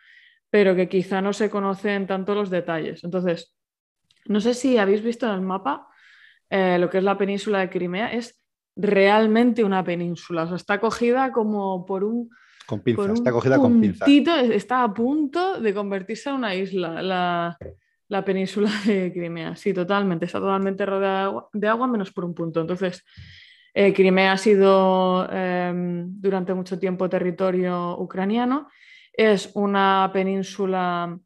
[0.50, 3.04] pero que quizá no se conocen tanto los detalles.
[3.04, 3.54] Entonces,
[4.26, 5.86] no sé si habéis visto en el mapa
[6.51, 8.40] eh, lo que es la península de Crimea, es
[8.76, 12.30] realmente una península, o sea, está cogida como por un...
[12.66, 14.09] Con pinzas, está cogida con pinzas.
[14.51, 17.01] Está a punto de convertirse en una isla,
[18.09, 19.55] la, península de Crimea.
[19.57, 22.61] Sí, totalmente, está totalmente rodeada de agua, menos por un punto.
[22.61, 23.05] Entonces,
[23.72, 28.68] eh, Crimea ha sido em, durante mucho tiempo territorio ucraniano.
[29.12, 31.18] Es una península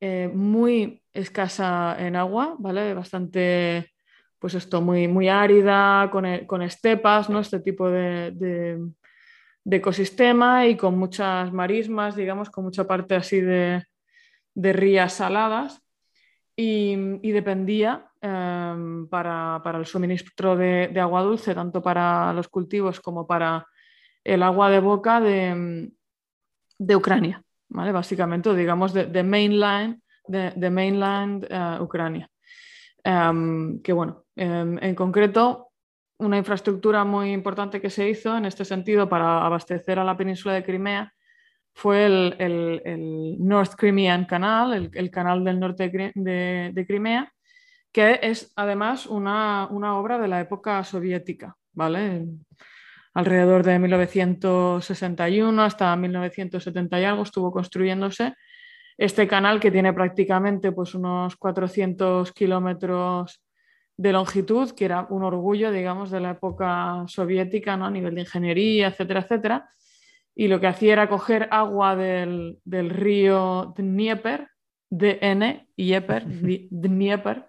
[0.00, 2.94] eh, muy escasa en agua, ¿vale?
[2.94, 3.91] Bastante
[4.42, 7.38] pues esto, muy, muy árida, con, e, estepas, ¿no?
[7.38, 8.76] este tipo de,
[9.64, 13.84] ecosistema y con muchas marismas, digamos, con mucha parte así de,
[14.56, 15.80] rías saladas.
[16.56, 16.96] Y,
[17.30, 23.64] dependía em, para, el suministro de, agua dulce, tanto para los cultivos como para
[24.24, 25.92] el agua de boca de,
[26.96, 27.92] Ucrania, ¿vale?
[27.92, 32.28] básicamente, digamos, de, mainland, de, mainland eh, Ucrania.
[33.04, 35.72] Em, que bueno, em, en concreto,
[36.18, 40.54] una infraestructura muy importante que se hizo en este sentido para abastecer a la península
[40.54, 41.12] de Crimea
[41.74, 47.32] fue el, North Crimean Canal, el, canal del norte de, Crimea,
[47.90, 52.26] que es además una, obra de la época soviética, ¿vale?
[53.14, 58.34] Alrededor de 1961 hasta 1970 y algo estuvo construyéndose
[58.96, 63.42] este canal que tiene prácticamente pues, unos 400 kilómetros
[63.96, 67.86] de longitud, que era un orgullo, digamos, de la época soviética, ¿no?
[67.86, 69.68] a nivel de ingeniería, etcétera, etcétera.
[70.34, 74.48] Y lo que hacía era coger agua del, río Dnieper,
[74.90, 77.46] DN, Dnieper, Dnieper,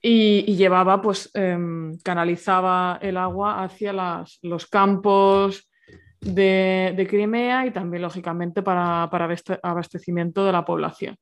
[0.00, 3.92] y, llevaba, pues, em, canalizaba el agua hacia
[4.42, 5.68] los campos,
[6.20, 9.04] de, Crimea y también, lógicamente, para,
[9.62, 11.16] abastecimiento de la población.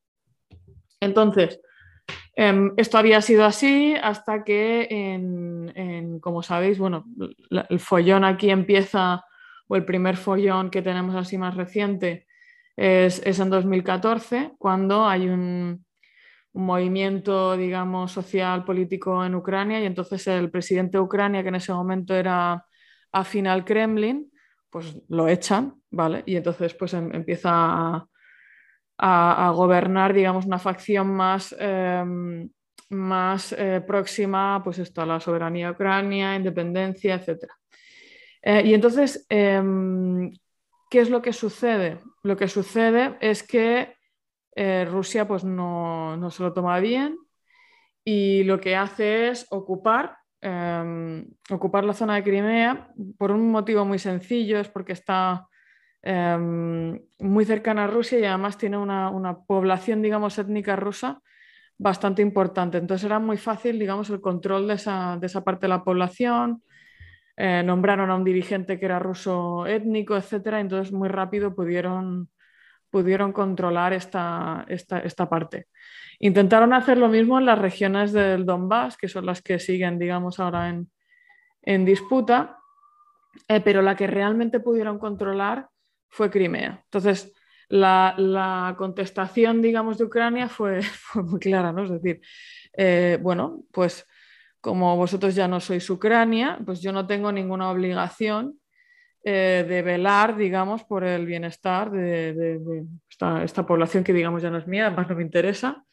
[1.00, 1.60] Entonces,
[2.34, 7.04] em, esto había sido así hasta que, en, como sabéis, bueno,
[7.68, 9.24] el follón aquí empieza,
[9.68, 12.26] o el primer follón que tenemos así más reciente,
[12.76, 15.84] es, en 2014, cuando hay un,
[16.52, 21.54] un, movimiento, digamos, social, político en Ucrania, y entonces el presidente de Ucrania, que en
[21.56, 22.64] ese momento era
[23.12, 24.30] afín al Kremlin,
[24.70, 26.24] pues lo echan, ¿vale?
[26.26, 28.08] Y entonces pues em, empieza a,
[28.98, 32.48] gobernar, digamos, una facción más, em,
[32.90, 37.44] más eh, próxima, pues esto, a la soberanía ucrania, independencia, etc.
[38.42, 40.30] Eh, y entonces, em,
[40.90, 42.00] ¿qué es lo que sucede?
[42.22, 43.96] Lo que sucede es que
[44.56, 47.18] eh, Rusia pues no, no se lo toma bien
[48.04, 53.86] y lo que hace es ocupar Em, ocupar la zona de Crimea por un motivo
[53.86, 55.48] muy sencillo, es porque está
[56.04, 61.20] em, muy cercana a Rusia y además tiene una, población, digamos, étnica rusa
[61.78, 62.78] bastante importante.
[62.78, 66.62] Entonces era muy fácil, digamos, el control de esa, parte de la población.
[67.36, 72.28] Eh, nombraron a un dirigente que era ruso étnico, etcétera, entonces muy rápido pudieron,
[72.90, 75.66] pudieron controlar esta, esta parte.
[76.18, 80.38] Intentaron hacer lo mismo en las regiones del Donbass, que son las que siguen, digamos,
[80.38, 80.68] ahora
[81.62, 82.58] en, disputa,
[83.48, 85.68] eh, pero la que realmente pudieron controlar
[86.14, 86.80] fue Crimea.
[86.84, 87.32] Entonces,
[87.68, 90.80] la, contestación, digamos, de Ucrania fue,
[91.14, 91.84] muy clara, ¿no?
[91.84, 92.20] Es decir,
[92.76, 94.06] eh, bueno, pues
[94.60, 98.58] como vosotros ya no sois Ucrania, pues yo no tengo ninguna obligación
[99.22, 102.56] eh, de velar, digamos, por el bienestar de,
[103.42, 105.84] esta, población que, digamos, ya no es mía, además no me interesa.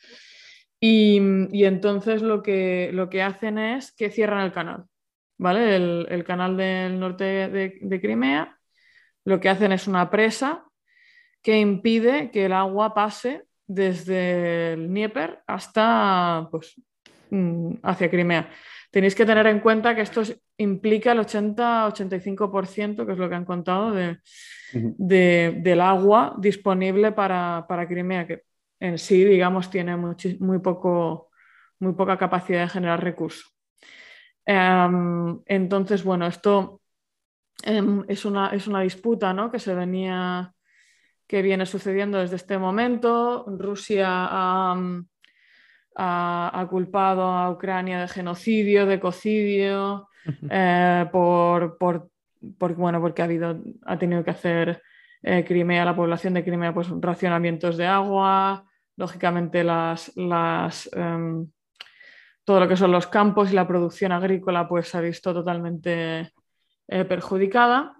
[0.80, 1.18] Y,
[1.66, 4.86] entonces lo que, lo que hacen es que cierran el canal,
[5.38, 5.76] ¿vale?
[5.76, 8.58] El, canal del norte de, Crimea.
[9.26, 10.66] Lo que hacen es una presa
[11.42, 16.76] que impide que el agua pase desde el Dnieper hasta, pues,
[17.30, 18.50] mm, hacia Crimea.
[18.92, 20.22] Tenéis que tener en cuenta que esto
[20.58, 24.18] implica el 80-85%, que es lo que han contado, de,
[24.74, 28.44] del agua disponible para, Crimea, que
[28.80, 31.30] en sí, digamos, tiene muy, poco,
[31.80, 33.56] muy poca capacidad de generar recursos.
[34.46, 36.81] Em, entonces, bueno, esto
[37.64, 39.52] es, una, es, una, disputa ¿no?
[39.52, 40.54] que se venía
[41.28, 43.46] que viene sucediendo desde este momento.
[43.48, 44.76] Rusia ha,
[45.96, 50.10] ha, culpado a Ucrania de genocidio, de cocidio,
[50.50, 51.78] eh, por,
[52.76, 54.82] bueno, porque ha, habido, ha tenido que hacer
[55.24, 58.66] eh, Crimea, la población de Crimea, pues racionamientos de agua,
[58.98, 61.48] lógicamente las, las em,
[62.44, 66.34] todo lo que son los campos y la producción agrícola pues se ha visto totalmente
[66.92, 67.96] eh, perjudicada.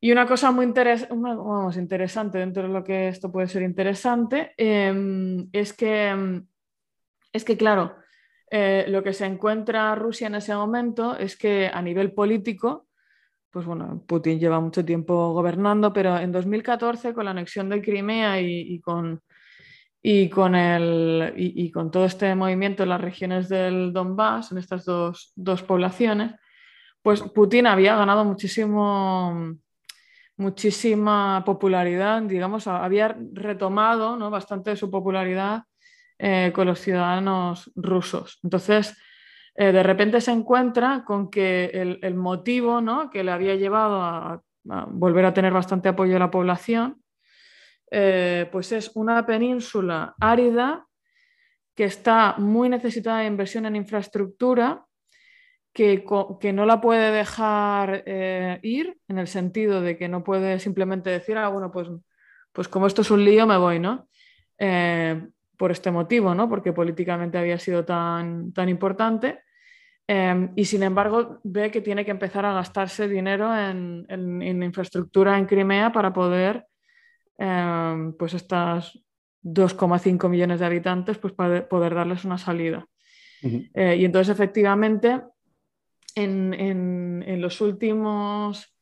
[0.00, 5.72] Y una cosa muy interesante dentro de lo que esto puede ser interesante em, es,
[5.72, 6.44] que, em,
[7.32, 7.94] es que, claro,
[8.50, 12.88] eh, lo que se encuentra Rusia en ese momento es que a nivel político,
[13.48, 18.40] pues bueno, Putin lleva mucho tiempo gobernando, pero en 2014 con la anexión de Crimea
[18.40, 19.20] y, con,
[20.02, 24.84] y, con el, y, con todo este movimiento en las regiones del Donbass, en estas
[24.84, 26.34] dos, dos poblaciones,
[27.02, 29.56] pues Putin había ganado muchísimo
[30.40, 34.30] muchísima popularidad, digamos, había retomado ¿no?
[34.30, 35.64] bastante su popularidad
[36.18, 38.40] eh, con los ciudadanos rusos.
[38.42, 38.96] Entonces,
[39.54, 43.10] eh, de repente se encuentra con que el, motivo ¿no?
[43.10, 44.42] que le había llevado a,
[44.88, 47.02] volver a tener bastante apoyo de la población,
[47.90, 50.86] eh, pues es una península árida
[51.74, 54.84] que está muy necesitada de inversión en infraestructura
[55.72, 61.10] que, no la puede dejar eh, ir, en el sentido de que no puede simplemente
[61.10, 61.88] decir, ah, bueno, pues,
[62.52, 64.08] pues como esto es un lío, me voy, ¿no?
[64.58, 66.48] Eh, por este motivo, ¿no?
[66.48, 69.40] Porque políticamente había sido tan, tan importante.
[70.06, 75.46] Em, y sin embargo, ve que tiene que empezar a gastarse dinero en, infraestructura en
[75.46, 76.66] Crimea para poder,
[77.38, 78.98] em, pues estas
[79.42, 82.86] 2,5 millones de habitantes, pues para poder darles una salida.
[83.42, 85.20] Eh, y entonces, efectivamente,
[86.14, 88.74] en, los últimos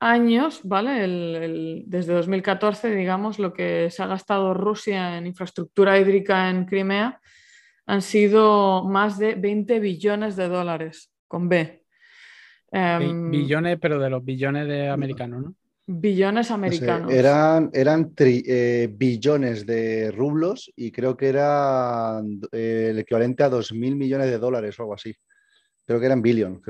[0.00, 1.84] años, ¿vale?
[1.86, 7.20] desde 2014, digamos, lo que se ha gastado Rusia en infraestructura hídrica en Crimea
[7.86, 11.84] han sido más de 20 billones de dólares, con B.
[12.70, 15.54] Em, billones, pero de los billones de americanos, ¿no?
[15.84, 17.12] Billones americanos.
[17.12, 23.96] eran eran eh, billones de rublos y creo que era eh, el equivalente a 2.000
[23.96, 25.12] millones de dólares o algo así.
[25.92, 26.62] Creo que eran billion.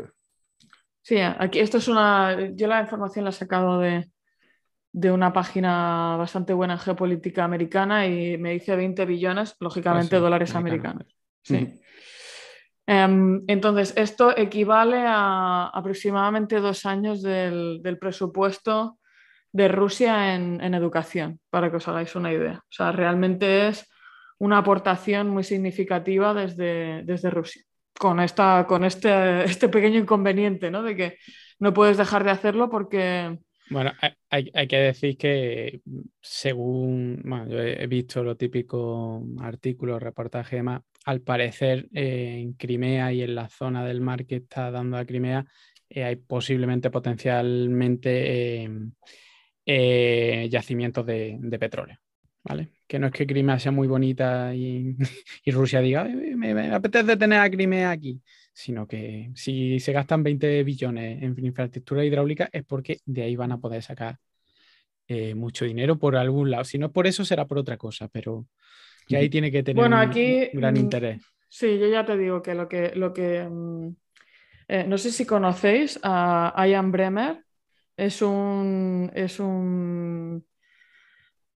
[1.00, 2.50] Sí, aquí esto es una.
[2.56, 4.10] Yo la información la he sacado de,
[5.12, 10.56] una página bastante buena en geopolítica americana y me dice 20 billones, lógicamente, pues dólares
[10.56, 11.06] americanos.
[11.44, 11.80] Sí.
[12.84, 18.98] Em, entonces, esto equivale a aproximadamente dos años del, presupuesto
[19.52, 22.58] de Rusia en, educación, para que os hagáis una idea.
[22.58, 23.88] O sea, realmente es
[24.40, 27.62] una aportación muy significativa desde, desde Rusia
[27.98, 30.82] con, esta, con este, este pequeño inconveniente, ¿no?
[30.82, 31.18] De que
[31.58, 33.38] no puedes dejar de hacerlo porque...
[33.70, 33.92] Bueno,
[34.28, 35.80] hay, que decir que
[36.20, 42.52] según, bueno, yo he visto lo típico artículos, reportajes y demás, al parecer eh, en
[42.52, 45.46] Crimea y en la zona del mar que está dando a Crimea
[45.88, 48.68] eh, hay posiblemente potencialmente
[49.64, 52.01] eh, yacimientos de, de petróleo.
[52.44, 52.72] ¿Vale?
[52.86, 54.96] Que no es que Crimea sea muy bonita y,
[55.46, 58.20] Rusia diga, me, apetece tener a Crimea aquí,
[58.52, 63.52] sino que si se gastan 20 billones en infraestructura hidráulica es porque de ahí van
[63.52, 64.18] a poder sacar
[65.08, 66.64] eh, mucho dinero por algún lado.
[66.64, 68.46] Si no es por eso, será por otra cosa, pero
[69.06, 71.22] que ahí tiene que tener bueno, aquí, un gran mm, interés.
[71.48, 72.92] Sí, yo ya te digo que lo que...
[72.94, 73.88] Lo que mm,
[74.68, 77.44] eh, no sé si conocéis a Ian Bremer,
[77.96, 80.44] es un, es un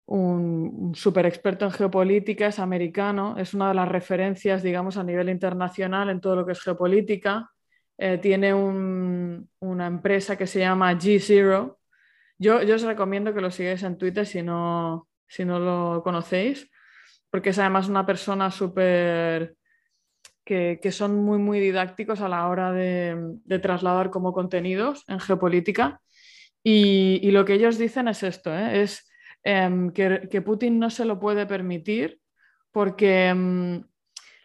[0.07, 5.29] un, super experto en geopolítica, es americano, es una de las referencias, digamos, a nivel
[5.29, 7.51] internacional en todo lo que es geopolítica.
[7.99, 11.77] Eh, tiene una empresa que se llama G0.
[12.39, 16.69] Yo, yo os recomiendo que lo sigáis en Twitter si no, si no lo conocéis,
[17.31, 19.57] porque es además una persona súper...
[20.45, 25.21] Que, que, son muy, muy didácticos a la hora de, de trasladar como contenidos en
[25.21, 26.01] geopolítica.
[26.65, 28.83] Y, y, lo que ellos dicen es esto, ¿eh?
[28.83, 29.12] es
[29.45, 32.21] Em, que, Putin no se lo puede permitir
[32.71, 33.83] porque em,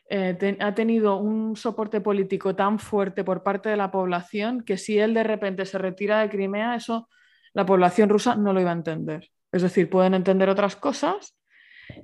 [0.10, 4.98] eh, ha tenido un soporte político tan fuerte por parte de la población que si
[4.98, 7.10] él de repente se retira de Crimea, eso
[7.54, 9.30] la población rusa no lo iba a entender.
[9.52, 11.38] Es decir, pueden entender otras cosas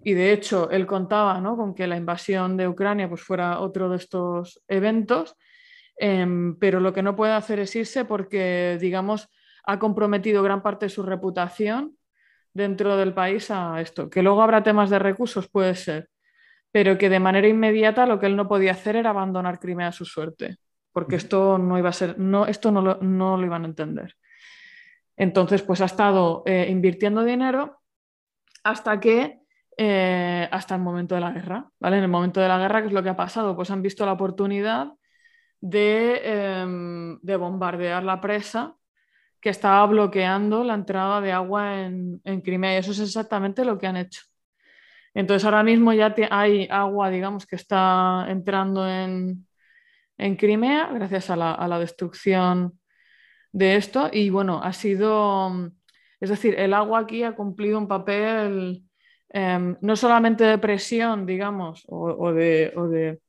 [0.04, 3.98] y de hecho él contaba con que la invasión de Ucrania pues, fuera otro de
[3.98, 5.36] estos eventos,
[5.98, 9.30] em, pero lo que no puede hacer es irse porque, digamos,
[9.66, 11.98] ha comprometido gran parte de su reputación
[12.54, 14.10] dentro del país a esto.
[14.10, 16.10] Que luego habrá temas de recursos, puede ser,
[16.72, 19.92] pero que de manera inmediata lo que él no podía hacer era abandonar Crimea a
[19.92, 20.58] su suerte,
[20.92, 24.16] porque esto no iba a ser, no, esto no lo, no lo iban a entender.
[25.16, 27.82] Entonces, pues ha estado eh, invirtiendo dinero
[28.64, 29.40] hasta que,
[29.78, 31.98] eh, hasta el momento de la guerra, ¿vale?
[31.98, 33.56] En el momento de la guerra, ¿qué es lo que ha pasado?
[33.56, 34.94] Pues han visto la oportunidad
[35.62, 38.76] de, em, de bombardear la presa
[39.44, 43.88] que estaba bloqueando la entrada de agua en, Crimea y eso es exactamente lo que
[43.88, 44.22] han hecho.
[45.14, 49.46] Entonces ahora mismo ya hay agua, digamos, que está entrando en,
[50.38, 52.80] Crimea gracias a la, destrucción
[53.52, 54.10] de esto.
[54.14, 55.52] Y bueno, ha sido,
[56.22, 58.86] es decir, el agua aquí ha cumplido un papel
[59.28, 63.20] em, no solamente de presión, digamos, o de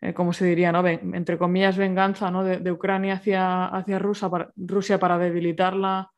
[0.00, 0.72] eh, ¿cómo se diría?
[0.72, 0.86] No?
[0.86, 2.44] entre comillas, venganza ¿no?
[2.44, 6.10] de, Ucrania hacia, hacia Rusia, para, Rusia para debilitarla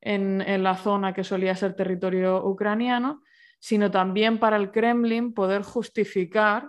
[0.00, 3.22] en, en la zona que solía ser territorio ucraniano,
[3.58, 6.68] sino también para el Kremlin poder justificar,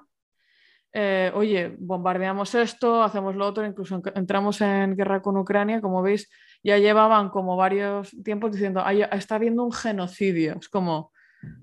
[0.96, 6.30] eh, oye, bombardeamos esto, hacemos lo otro, incluso entramos en guerra con Ucrania, como veis,
[6.62, 10.58] ya llevaban como varios tiempos diciendo, está habiendo un genocidio.
[10.60, 11.12] Es como,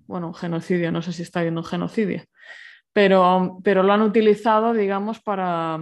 [0.09, 2.25] bueno, un genocidio, no sé si está habiendo un genocidio,
[2.93, 5.79] pero, pero lo han utilizado, digamos, para,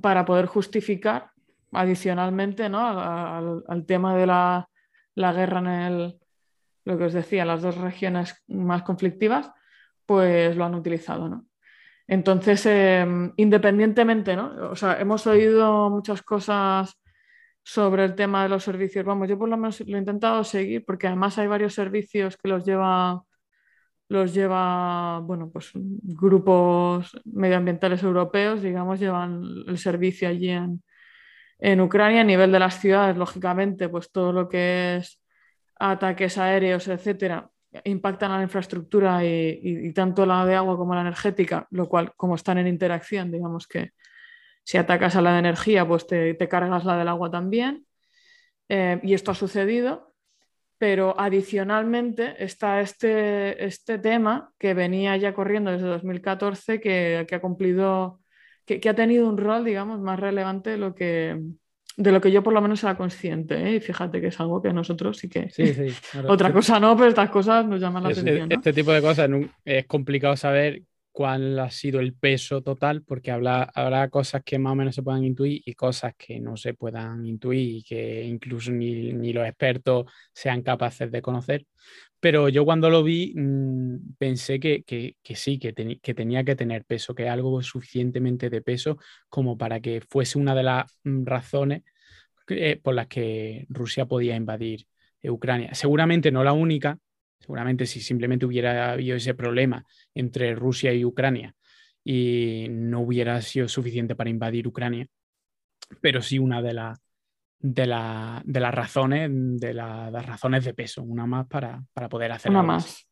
[0.00, 1.30] para poder justificar
[1.72, 2.86] adicionalmente ¿no?
[2.86, 4.68] al, tema de la,
[5.14, 6.18] la guerra en el,
[6.84, 9.50] lo que os decía, las dos regiones más conflictivas,
[10.06, 11.46] pues lo han utilizado, ¿no?
[12.08, 14.70] Entonces, em, independientemente, ¿no?
[14.70, 16.96] O sea, hemos oído muchas cosas
[17.64, 19.04] sobre el tema de los servicios.
[19.04, 22.48] Vamos, yo por lo menos lo he intentado seguir porque además hay varios servicios que
[22.48, 23.24] los lleva,
[24.08, 30.82] los lleva, bueno, pues grupos medioambientales europeos, digamos, llevan el servicio allí en,
[31.58, 32.20] en Ucrania.
[32.20, 35.20] A nivel de las ciudades, lógicamente, pues todo lo que es
[35.78, 37.50] ataques aéreos, etcétera,
[37.84, 42.34] impactan a la infraestructura y, tanto la de agua como la energética, lo cual, como
[42.34, 43.92] están en interacción, digamos que
[44.64, 47.86] si atacas a la de energía, pues te, cargas la del agua también.
[48.68, 50.05] Eh, y esto ha sucedido,
[50.78, 58.20] pero adicionalmente está este, este tema que venía ya corriendo desde 2014, que, ha cumplido,
[58.64, 61.40] que, que, ha tenido un rol, digamos, más relevante de lo que,
[61.96, 63.56] de lo que yo por lo menos era consciente.
[63.56, 63.76] ¿eh?
[63.76, 65.48] Y fíjate que es algo que nosotros sí que...
[65.50, 65.86] Sí, sí,
[66.28, 68.52] Otra cosa no, pero estas cosas nos llaman la atención.
[68.52, 69.30] Este tipo de cosas
[69.64, 70.82] es complicado saber
[71.16, 75.24] cuál ha sido el peso total, porque habrá cosas que más o menos se puedan
[75.24, 80.12] intuir y cosas que no se puedan intuir y que incluso ni, ni los expertos
[80.34, 81.66] sean capaces de conocer.
[82.20, 84.84] Pero yo cuando lo vi mm, pensé que,
[85.34, 88.98] sí, que, que, tenía que tener peso, que algo suficientemente de peso
[89.30, 91.82] como para que fuese una de las mm, razones
[92.48, 94.86] eh, por las que Rusia podía invadir
[95.30, 95.74] Ucrania.
[95.74, 96.98] Seguramente no la única,
[97.38, 99.84] seguramente si simplemente hubiera habido ese problema
[100.14, 101.54] entre Rusia y Ucrania
[102.04, 105.06] y no hubiera sido suficiente para invadir Ucrania,
[106.00, 107.00] pero sí una de las
[107.58, 112.50] de, la, de las razones, de, las razones de peso, una más para, poder hacer
[112.50, 113.06] Una más.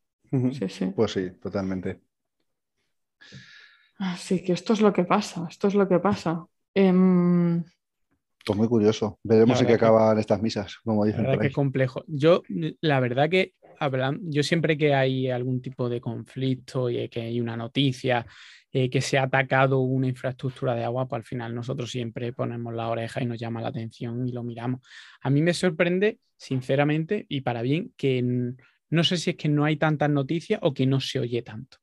[0.95, 2.01] Pues sí, totalmente.
[3.97, 6.45] Así que esto es lo que pasa, esto es lo que pasa.
[6.73, 7.63] Em,
[8.45, 9.19] pues muy curioso.
[9.23, 11.23] Veremos en qué acaban estas misas, como dicen.
[11.23, 12.03] La verdad que complejo.
[12.07, 12.43] Yo,
[12.81, 17.41] la verdad que hablan, yo siempre que hay algún tipo de conflicto y que hay
[17.41, 18.25] una noticia
[18.71, 22.73] eh, que se ha atacado una infraestructura de agua, pues al final nosotros siempre ponemos
[22.73, 24.81] la oreja y nos llama la atención y lo miramos.
[25.21, 28.21] A mí me sorprende, sinceramente, y para bien, que
[28.89, 31.77] no sé si es que no hay tantas noticias o que no se oye tanto.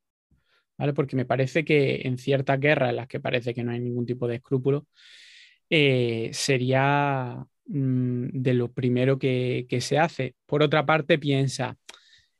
[0.77, 0.93] ¿Vale?
[0.93, 4.05] Porque me parece que en ciertas guerras en las que parece que no hay ningún
[4.05, 4.87] tipo de escrúpulo,
[5.69, 10.35] eh, sería mm, de lo primero que, que, se hace.
[10.45, 11.77] Por otra parte, piensa,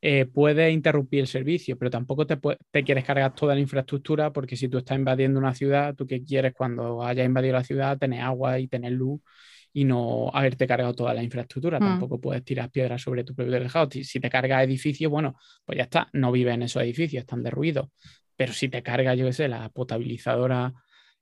[0.01, 2.37] eh, puede interrumpir el servicio, pero tampoco te,
[2.71, 6.21] te, quieres cargar toda la infraestructura porque si tú estás invadiendo una ciudad, tú qué
[6.21, 9.21] quieres cuando hayas invadido la ciudad, tener agua y tener luz
[9.71, 11.79] y no haberte cargado toda la infraestructura.
[11.79, 11.83] Hmm.
[11.83, 13.89] Tampoco puedes tirar piedras sobre tu propio tejado.
[13.91, 17.87] Si te cargas edificios, bueno, pues ya está, no vives en esos edificios, están derruidos.
[18.35, 20.73] Pero si te cargas, yo qué sé, la potabilizadora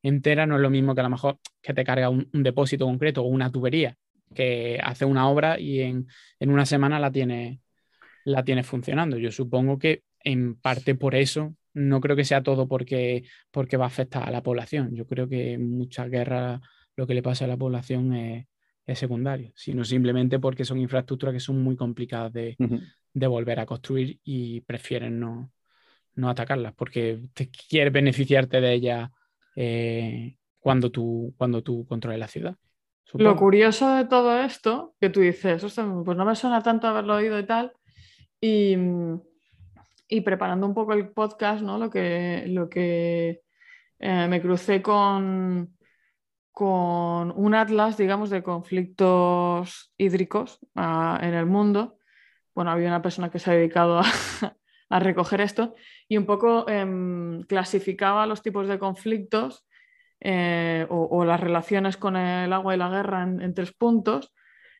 [0.04, 3.24] entera, no es lo mismo que a lo mejor que te carga un, depósito concreto
[3.24, 3.98] o una tubería
[4.34, 6.08] que hace una obra y en,
[6.40, 7.60] en una semana la tiene
[8.24, 9.18] la tienes funcionando.
[9.18, 13.86] Yo supongo que en parte por eso, no creo que sea todo porque, porque va
[13.86, 14.94] a afectar a la población.
[14.96, 16.62] Yo creo que en muchas guerras
[16.96, 18.46] lo que le pasa a la población es,
[18.94, 22.58] secundario, sino simplemente porque son infraestructuras que son muy complicadas de,
[23.14, 25.50] volver a construir y prefieren no,
[26.16, 29.10] no atacarlas porque te quieres beneficiarte de ellas
[29.56, 32.56] eh, cuando, tú, cuando tú controles la ciudad.
[33.14, 37.38] Lo curioso de todo esto, que tú dices, pues no me suena tanto haberlo oído
[37.40, 37.74] y tal,
[38.40, 38.78] y,
[40.24, 41.78] preparando un poco el podcast, ¿no?
[41.78, 43.42] lo que, lo que
[44.00, 45.78] eh, me crucé con,
[46.52, 51.98] con un atlas, digamos, de conflictos hídricos ah, en el mundo.
[52.54, 54.04] Bueno, había una persona que se ha dedicado a,
[54.92, 55.74] a recoger esto
[56.08, 59.66] y un poco em, clasificaba los tipos de conflictos
[60.20, 64.32] eh, o, las relaciones con el agua y la guerra en, tres puntos,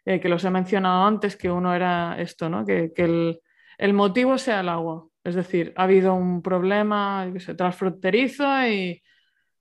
[0.06, 2.64] eh, que los he mencionado antes, que uno era esto, ¿no?
[2.64, 3.40] que, que
[3.80, 5.08] el, motivo sea el agua.
[5.24, 9.02] Es decir, ha habido un problema transfronterizo y,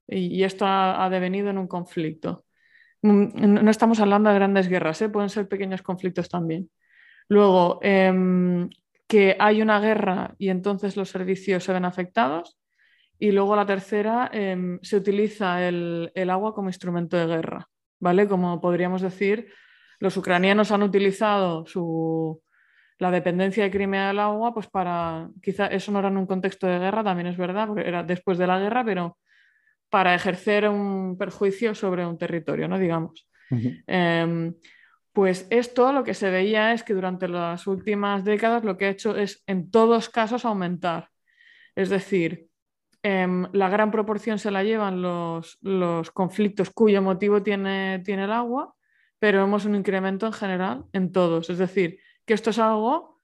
[0.07, 2.45] y, esto ha, devenido en un conflicto.
[3.01, 5.09] Mm, no estamos hablando de grandes guerras, ¿eh?
[5.09, 6.69] pueden ser pequeños conflictos también.
[7.27, 8.69] Luego, em,
[9.11, 12.57] que hay una guerra y entonces los servicios se ven afectados.
[13.19, 17.67] Y luego la tercera, em, se utiliza el, agua como instrumento de guerra,
[17.99, 18.25] ¿vale?
[18.29, 19.51] Como podríamos decir,
[19.99, 22.41] los ucranianos han utilizado su,
[22.99, 26.65] la dependencia de Crimea del agua, pues para, quizá eso no era en un contexto
[26.65, 29.17] de guerra, también es verdad, porque era después de la guerra, pero
[29.89, 32.79] para ejercer un perjuicio sobre un territorio, ¿no?
[32.79, 33.27] Digamos.
[35.13, 38.89] Pues esto lo que se veía es que durante las últimas décadas lo que ha
[38.89, 41.09] hecho es en todos casos aumentar.
[41.75, 42.47] Es decir,
[43.03, 45.59] em, la gran proporción se la llevan los,
[46.13, 48.73] conflictos cuyo motivo tiene, tiene el agua,
[49.19, 51.49] pero vemos un incremento en general en todos.
[51.49, 53.19] Es decir, que esto es algo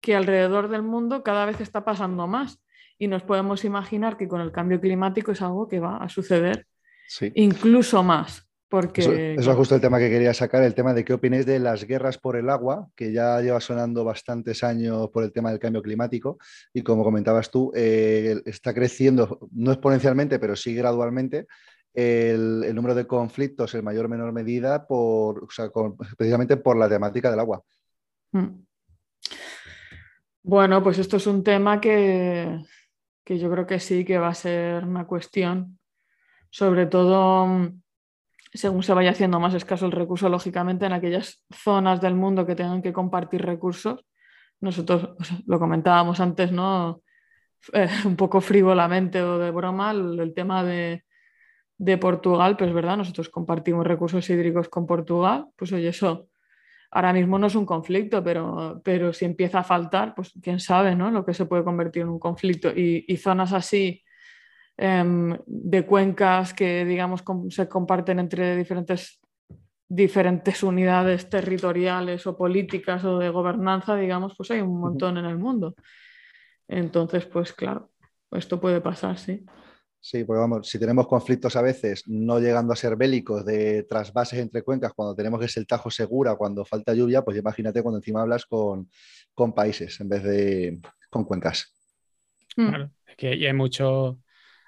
[0.00, 2.62] que alrededor del mundo cada vez está pasando más
[2.98, 6.66] y nos podemos imaginar que con el cambio climático es algo que va a suceder
[7.34, 8.48] incluso más.
[8.72, 9.34] Porque...
[9.34, 11.84] Eso, es justo el tema que quería sacar, el tema de qué opináis de las
[11.84, 15.82] guerras por el agua, que ya lleva sonando bastantes años por el tema del cambio
[15.82, 16.38] climático
[16.72, 21.48] y como comentabas tú, eh, está creciendo, no exponencialmente, pero sí gradualmente,
[21.92, 25.46] el, número de conflictos en mayor o menor medida por,
[26.16, 27.62] precisamente por la temática del agua.
[28.32, 28.64] Mm.
[30.44, 32.58] Bueno, pues esto es un tema que,
[33.22, 35.78] que yo creo que sí que va a ser una cuestión,
[36.48, 37.81] sobre todo mm,
[38.54, 42.54] según se vaya haciendo más escaso el recurso, lógicamente en aquellas zonas del mundo que
[42.54, 44.04] tengan que compartir recursos.
[44.60, 45.10] Nosotros
[45.46, 47.02] lo comentábamos antes, ¿no?
[47.72, 51.04] Eh, un poco frívolamente o de broma, el, tema de,
[52.00, 56.28] Portugal, pues verdad, nosotros compartimos recursos hídricos con Portugal, pues oye, eso
[56.92, 60.94] ahora mismo no es un conflicto, pero, pero si empieza a faltar, pues quién sabe,
[60.94, 61.10] ¿no?
[61.10, 62.70] Lo que se puede convertir en un conflicto.
[62.74, 64.02] y zonas así
[64.84, 69.20] Em, de cuencas que, digamos, se comparten entre diferentes,
[69.88, 75.38] diferentes unidades territoriales o políticas o de gobernanza, digamos, pues hay un montón en el
[75.38, 75.76] mundo.
[76.66, 77.92] Entonces, pues claro,
[78.32, 79.46] esto puede pasar, sí.
[80.00, 84.40] Sí, porque vamos, si tenemos conflictos a veces no llegando a ser bélicos de trasvases
[84.40, 87.98] entre cuencas, cuando tenemos que ser el Tajo segura, cuando falta lluvia, pues imagínate cuando
[87.98, 88.88] encima hablas con,
[89.54, 91.72] países en vez de con cuencas.
[92.56, 92.68] Mm.
[92.68, 94.18] Claro, es que hay mucho,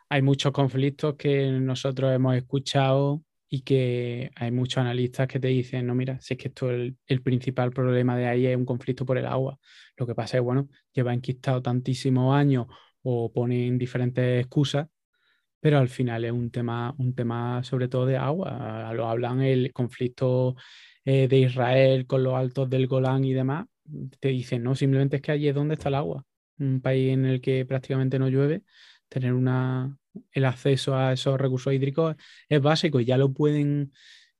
[0.09, 5.87] hay muchos conflictos que nosotros hemos escuchado y que hay muchos analistas que te dicen,
[5.87, 9.07] no, mira, si es que esto el, el principal problema de ahí es un conflicto
[9.07, 9.59] por el agua.
[9.97, 12.67] Lo que pasa es, bueno, lleva enquistado tantísimos años
[13.03, 14.89] o ponen diferentes excusas,
[15.61, 18.93] pero al final es un tema, un tema sobre todo de agua.
[18.93, 20.57] Lo hablan el conflicto
[21.05, 23.67] eh, de Israel con los altos del Golán y demás.
[24.21, 26.25] Te dicen, no, simplemente es que allí es donde está el agua.
[26.59, 28.63] Un país en el que prácticamente no llueve
[29.15, 29.97] tener una,
[30.33, 32.17] el acceso a esos recursos hídricos
[32.49, 33.93] es básico y ya lo pueden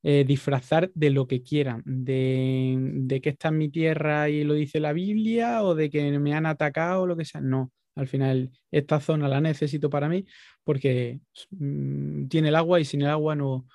[0.03, 4.53] eh, disfrazar de lo que quieran, de, de, que esta es mi tierra y lo
[4.53, 7.39] dice la Biblia o de que me han atacado o lo que sea.
[7.39, 10.25] No, al final esta zona la necesito para mí
[10.63, 11.21] porque
[11.51, 13.65] mm, tiene el agua y sin el agua no,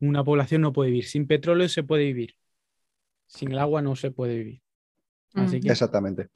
[0.00, 1.06] una población no puede vivir.
[1.06, 2.36] Sin petróleo se puede vivir,
[3.26, 4.62] sin el agua no se puede vivir.
[5.34, 5.68] Así que...
[5.68, 6.28] Exactamente.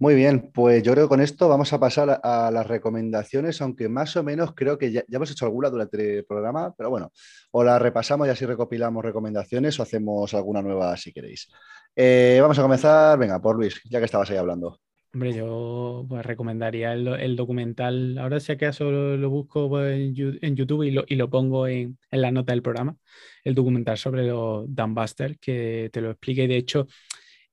[0.00, 3.88] Muy bien, pues yo creo que con esto vamos a pasar a, las recomendaciones, aunque
[3.88, 7.10] más o menos creo que ya, hemos hecho alguna durante el programa, pero bueno,
[7.50, 11.48] o la repasamos y así recopilamos recomendaciones o hacemos alguna nueva si queréis.
[11.96, 14.78] Eh, vamos a comenzar, venga, por Luis, ya que estabas ahí hablando.
[15.12, 20.84] Hombre, yo pues, recomendaría el, documental, ahora si acaso lo, lo busco pues, en, YouTube
[20.84, 22.94] y lo, pongo en, la nota del programa,
[23.42, 26.86] el documental sobre los Dumbbuster, que te lo explique y de hecho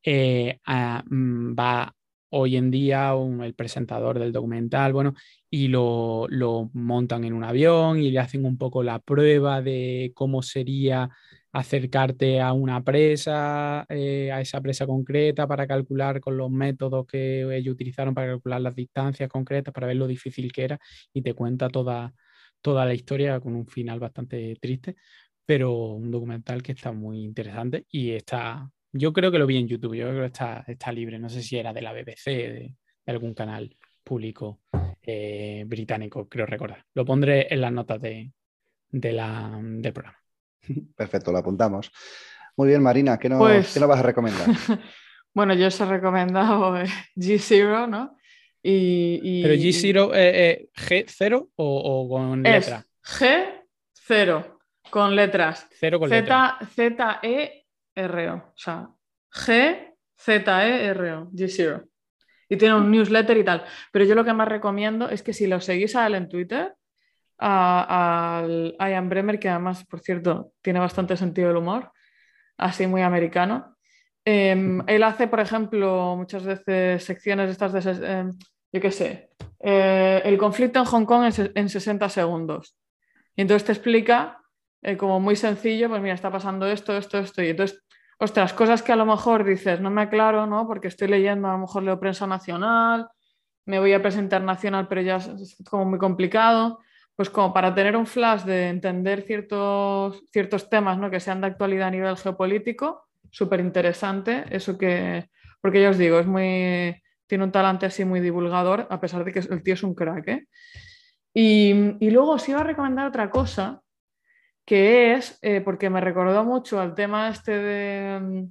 [0.03, 0.59] eh,
[1.09, 1.91] mm, va
[2.37, 3.13] hoy en día
[3.43, 5.13] el presentador del documental, bueno,
[5.49, 6.27] y lo,
[6.73, 11.09] montan en un avión y le hacen un poco la prueba de cómo sería
[11.53, 17.43] acercarte a una presa, eh, a esa presa concreta para calcular con los métodos que
[17.55, 20.79] ellos utilizaron para calcular las distancias concretas, para ver lo difícil que era
[21.13, 22.13] y te cuenta toda,
[22.61, 24.97] toda la historia con un final bastante triste,
[25.45, 29.67] pero un documental que está muy interesante y está yo creo que lo vi en
[29.67, 31.19] YouTube, yo creo que está, está libre.
[31.19, 32.75] No sé si era de la BBC, de,
[33.07, 34.61] algún canal público
[35.01, 36.85] eh, británico, creo recordar.
[36.93, 38.31] Lo pondré en las notas de,
[38.91, 40.17] la, del programa.
[40.95, 41.91] Perfecto, lo apuntamos.
[42.55, 44.47] Muy bien, Marina, ¿qué nos, pues vas a recomendar?
[45.33, 46.87] bueno, yo os he recomendado eh,
[47.17, 48.17] G0, ¿no?
[48.63, 52.83] Y, ¿Pero G0 eh, G0 o, con letra?
[53.03, 54.57] G0
[54.89, 55.67] con letras.
[55.77, 57.64] Cero con Z, Z, E,
[57.95, 58.35] R-O.
[58.35, 58.89] O sea,
[59.31, 61.87] G, Z, E, R, O, G0.
[62.49, 63.65] y tiene un newsletter y tal.
[63.91, 66.75] Pero yo lo que más recomiendo es que si lo seguís a él en Twitter,
[67.37, 71.91] al Ian Bremer, que además, por cierto, tiene bastante sentido del humor,
[72.57, 73.75] así muy americano.
[74.23, 78.31] Em, él hace, por ejemplo, muchas veces secciones estas de, em,
[78.71, 79.29] yo qué sé,
[79.59, 82.77] eh, el conflicto en Hong Kong en, en 60 segundos.
[83.35, 84.39] Y entonces te explica
[84.81, 87.41] eh, como muy sencillo, pues mira, está pasando esto, esto, esto.
[87.41, 87.83] Y entonces,
[88.17, 90.67] ostras, cosas que a lo mejor dices, no me aclaro, ¿no?
[90.67, 93.07] Porque estoy leyendo, a lo mejor leo prensa nacional,
[93.65, 96.79] me voy a presentar nacional, pero ya es como muy complicado.
[97.15, 101.09] Pues como para tener un flash de entender ciertos, ciertos temas ¿no?
[101.09, 104.43] que sean de actualidad a nivel geopolítico, súper interesante.
[104.49, 105.29] Eso que,
[105.61, 109.31] porque ya os digo, es muy, tiene un talante así muy divulgador, a pesar de
[109.31, 110.27] que el tío es un crack.
[110.27, 110.47] ¿eh?
[111.33, 113.81] Y, y, luego os iba a recomendar otra cosa,
[114.65, 118.47] que es, eh, porque me recordó mucho al tema este de,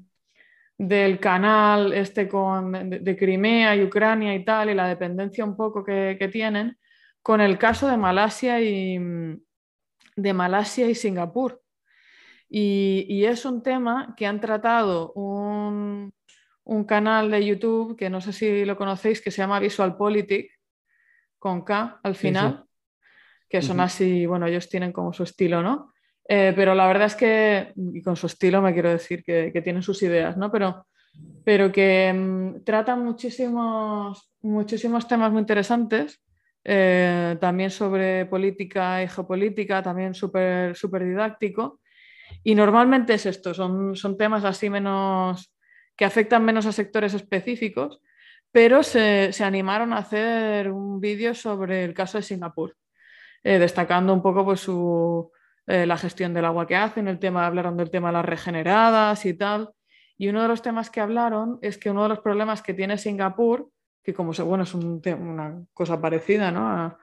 [0.79, 5.85] del canal este con, de, Crimea y Ucrania y tal, y la dependencia un poco
[5.85, 6.79] que, que, tienen,
[7.21, 8.99] con el caso de Malasia y,
[10.17, 11.61] de Malasia y Singapur.
[12.49, 16.15] Y, y es un tema que han tratado un,
[16.63, 19.97] un, canal de YouTube, que no sé si lo conocéis, que se llama Visual
[21.39, 22.65] con K al final,
[23.49, 25.94] que son así, bueno, ellos tienen como su estilo, ¿no?
[26.27, 29.63] Eh, pero la verdad es que, y con su estilo me quiero decir que, que
[29.63, 30.51] tienen sus ideas, ¿no?
[30.51, 30.87] Pero,
[31.45, 36.23] pero que mm, tratan muchísimos, muchísimos temas muy interesantes,
[36.65, 41.81] eh, también sobre política y geopolítica, también súper didáctico.
[42.43, 45.55] Y normalmente es esto, son, son temas así menos,
[45.95, 48.01] que afectan menos a sectores específicos,
[48.51, 52.77] pero se, se animaron a hacer un vídeo sobre el caso de Singapur,
[53.43, 55.31] eh, destacando un poco pues, su,
[55.67, 59.25] eh, la gestión del agua que hacen, el tema, hablaron del tema de las regeneradas
[59.25, 59.71] y tal.
[60.17, 62.99] Y uno de los temas que hablaron es que uno de los problemas que tiene
[62.99, 63.71] Singapur,
[64.03, 66.97] que como bueno, es una cosa parecida ¿no?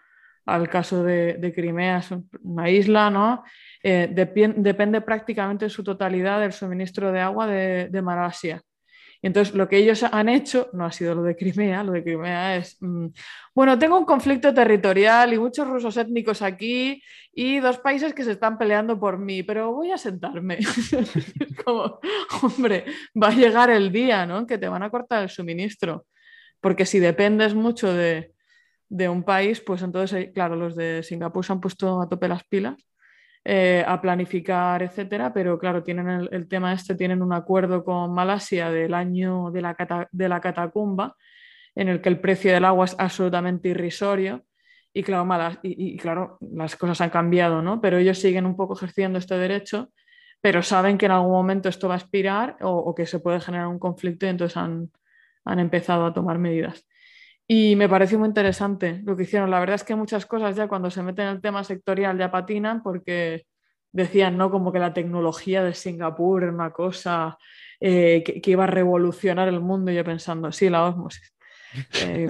[0.45, 2.09] al caso de, Crimea, es
[2.43, 3.43] una isla, ¿no?
[3.83, 8.61] Eh, depende prácticamente en su totalidad del suministro de agua de, de Malasia.
[9.21, 12.03] Y entonces lo que ellos han hecho no ha sido lo de Crimea, lo de
[12.03, 13.07] Crimea es, mm,
[13.53, 18.31] bueno, tengo un conflicto territorial y muchos rusos étnicos aquí y dos países que se
[18.31, 20.57] están peleando por mí, pero voy a sentarme.
[21.65, 21.99] Como,
[22.41, 22.85] hombre,
[23.21, 24.47] va a llegar el día, ¿no?
[24.47, 26.07] Que te van a cortar el suministro,
[26.59, 28.33] porque si dependes mucho de,
[28.89, 32.43] de un país, pues entonces, claro, los de Singapur se han puesto a tope las
[32.43, 32.90] pilas
[33.43, 38.69] eh, a planificar, etcétera, pero claro, tienen el, tema este, tienen un acuerdo con Malasia
[38.69, 41.15] del año de la, de la catacumba,
[41.73, 44.45] en el que el precio del agua es absolutamente irrisorio.
[44.93, 47.79] Y claro, malas, y, claro, las cosas han cambiado, ¿no?
[47.81, 49.89] Pero ellos siguen un poco ejerciendo este derecho,
[50.41, 53.67] pero saben que en algún momento esto va a expirar o, que se puede generar
[53.67, 54.91] un conflicto y entonces han,
[55.45, 56.85] han empezado a tomar medidas.
[57.53, 59.51] Y me pareció muy interesante lo que hicieron.
[59.51, 62.31] La verdad es que muchas cosas ya cuando se meten en el tema sectorial ya
[62.31, 63.45] patinan porque
[63.91, 64.49] decían, ¿no?
[64.49, 67.37] Como que la tecnología de Singapur era una cosa
[67.81, 69.91] eh, que, iba a revolucionar el mundo.
[69.91, 71.33] Y yo pensando, sí, la osmosis.
[72.05, 72.29] Eh,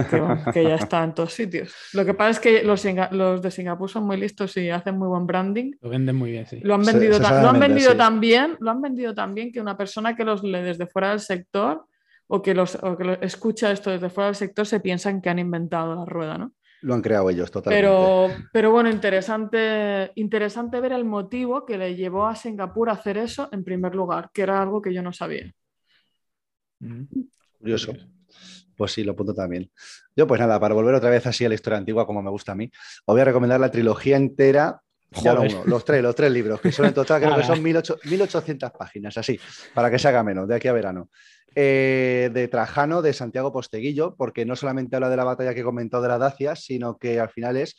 [0.54, 1.72] que, ya está en todos sitios.
[1.94, 5.08] Lo que pasa es que los, los, de Singapur son muy listos y hacen muy
[5.08, 5.74] buen branding.
[5.82, 6.62] Lo venden muy bien, sí.
[6.64, 9.78] Lo han vendido, lo han vendido tan bien, lo han vendido tan bien que una
[9.78, 11.86] persona que los lee desde fuera del sector
[12.34, 15.96] o que, los, que escucha esto desde fuera del sector se piensan que han inventado
[15.96, 16.54] la rueda, ¿no?
[16.82, 17.86] Lo han creado ellos totalmente.
[17.86, 23.18] Pero, pero bueno, interesante, interesante ver el motivo que le llevó a Singapur a hacer
[23.18, 25.54] eso en primer lugar, que era algo que yo no sabía.
[26.80, 27.04] Mm.
[27.60, 27.94] Curioso.
[28.78, 29.70] Pues sí, lo apunto también.
[30.16, 32.54] Yo, pues nada, para volver otra vez así a la historia antigua, como me gusta
[32.54, 32.72] a mí,
[33.06, 34.82] os voy a recomendar la trilogía entera
[35.66, 39.40] los tres, los tres libros, que son en total, creo que son 1800 páginas, así,
[39.74, 41.10] para que se haga menos, de aquí a verano.
[41.54, 45.66] Eh, de Trajano, de Santiago Posteguillo, porque no solamente habla de la batalla que he
[45.66, 47.76] comentado de la Dacia, sino que al final es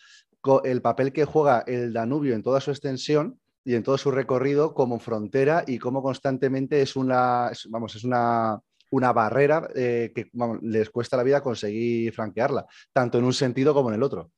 [0.64, 4.74] el papel que juega el Danubio en toda su extensión y en todo su recorrido
[4.74, 8.60] como frontera y cómo constantemente es una, vamos, es una,
[8.90, 10.30] una barrera eh, que
[10.62, 14.32] les cuesta la vida conseguir franquearla, tanto en un sentido como en el otro.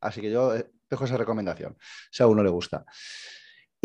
[0.00, 1.76] Así que yo eh, dejo esa recomendación,
[2.10, 2.84] si a uno le gusta.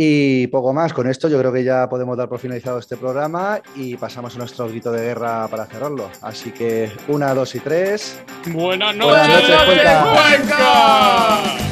[0.03, 3.61] Y poco más, con esto yo creo que ya podemos dar por finalizado este programa
[3.75, 6.09] y pasamos a nuestro grito de guerra para cerrarlo.
[6.23, 8.19] Así que una, dos y tres.
[8.47, 11.70] Buenas noches, Buenas noches Cuenca.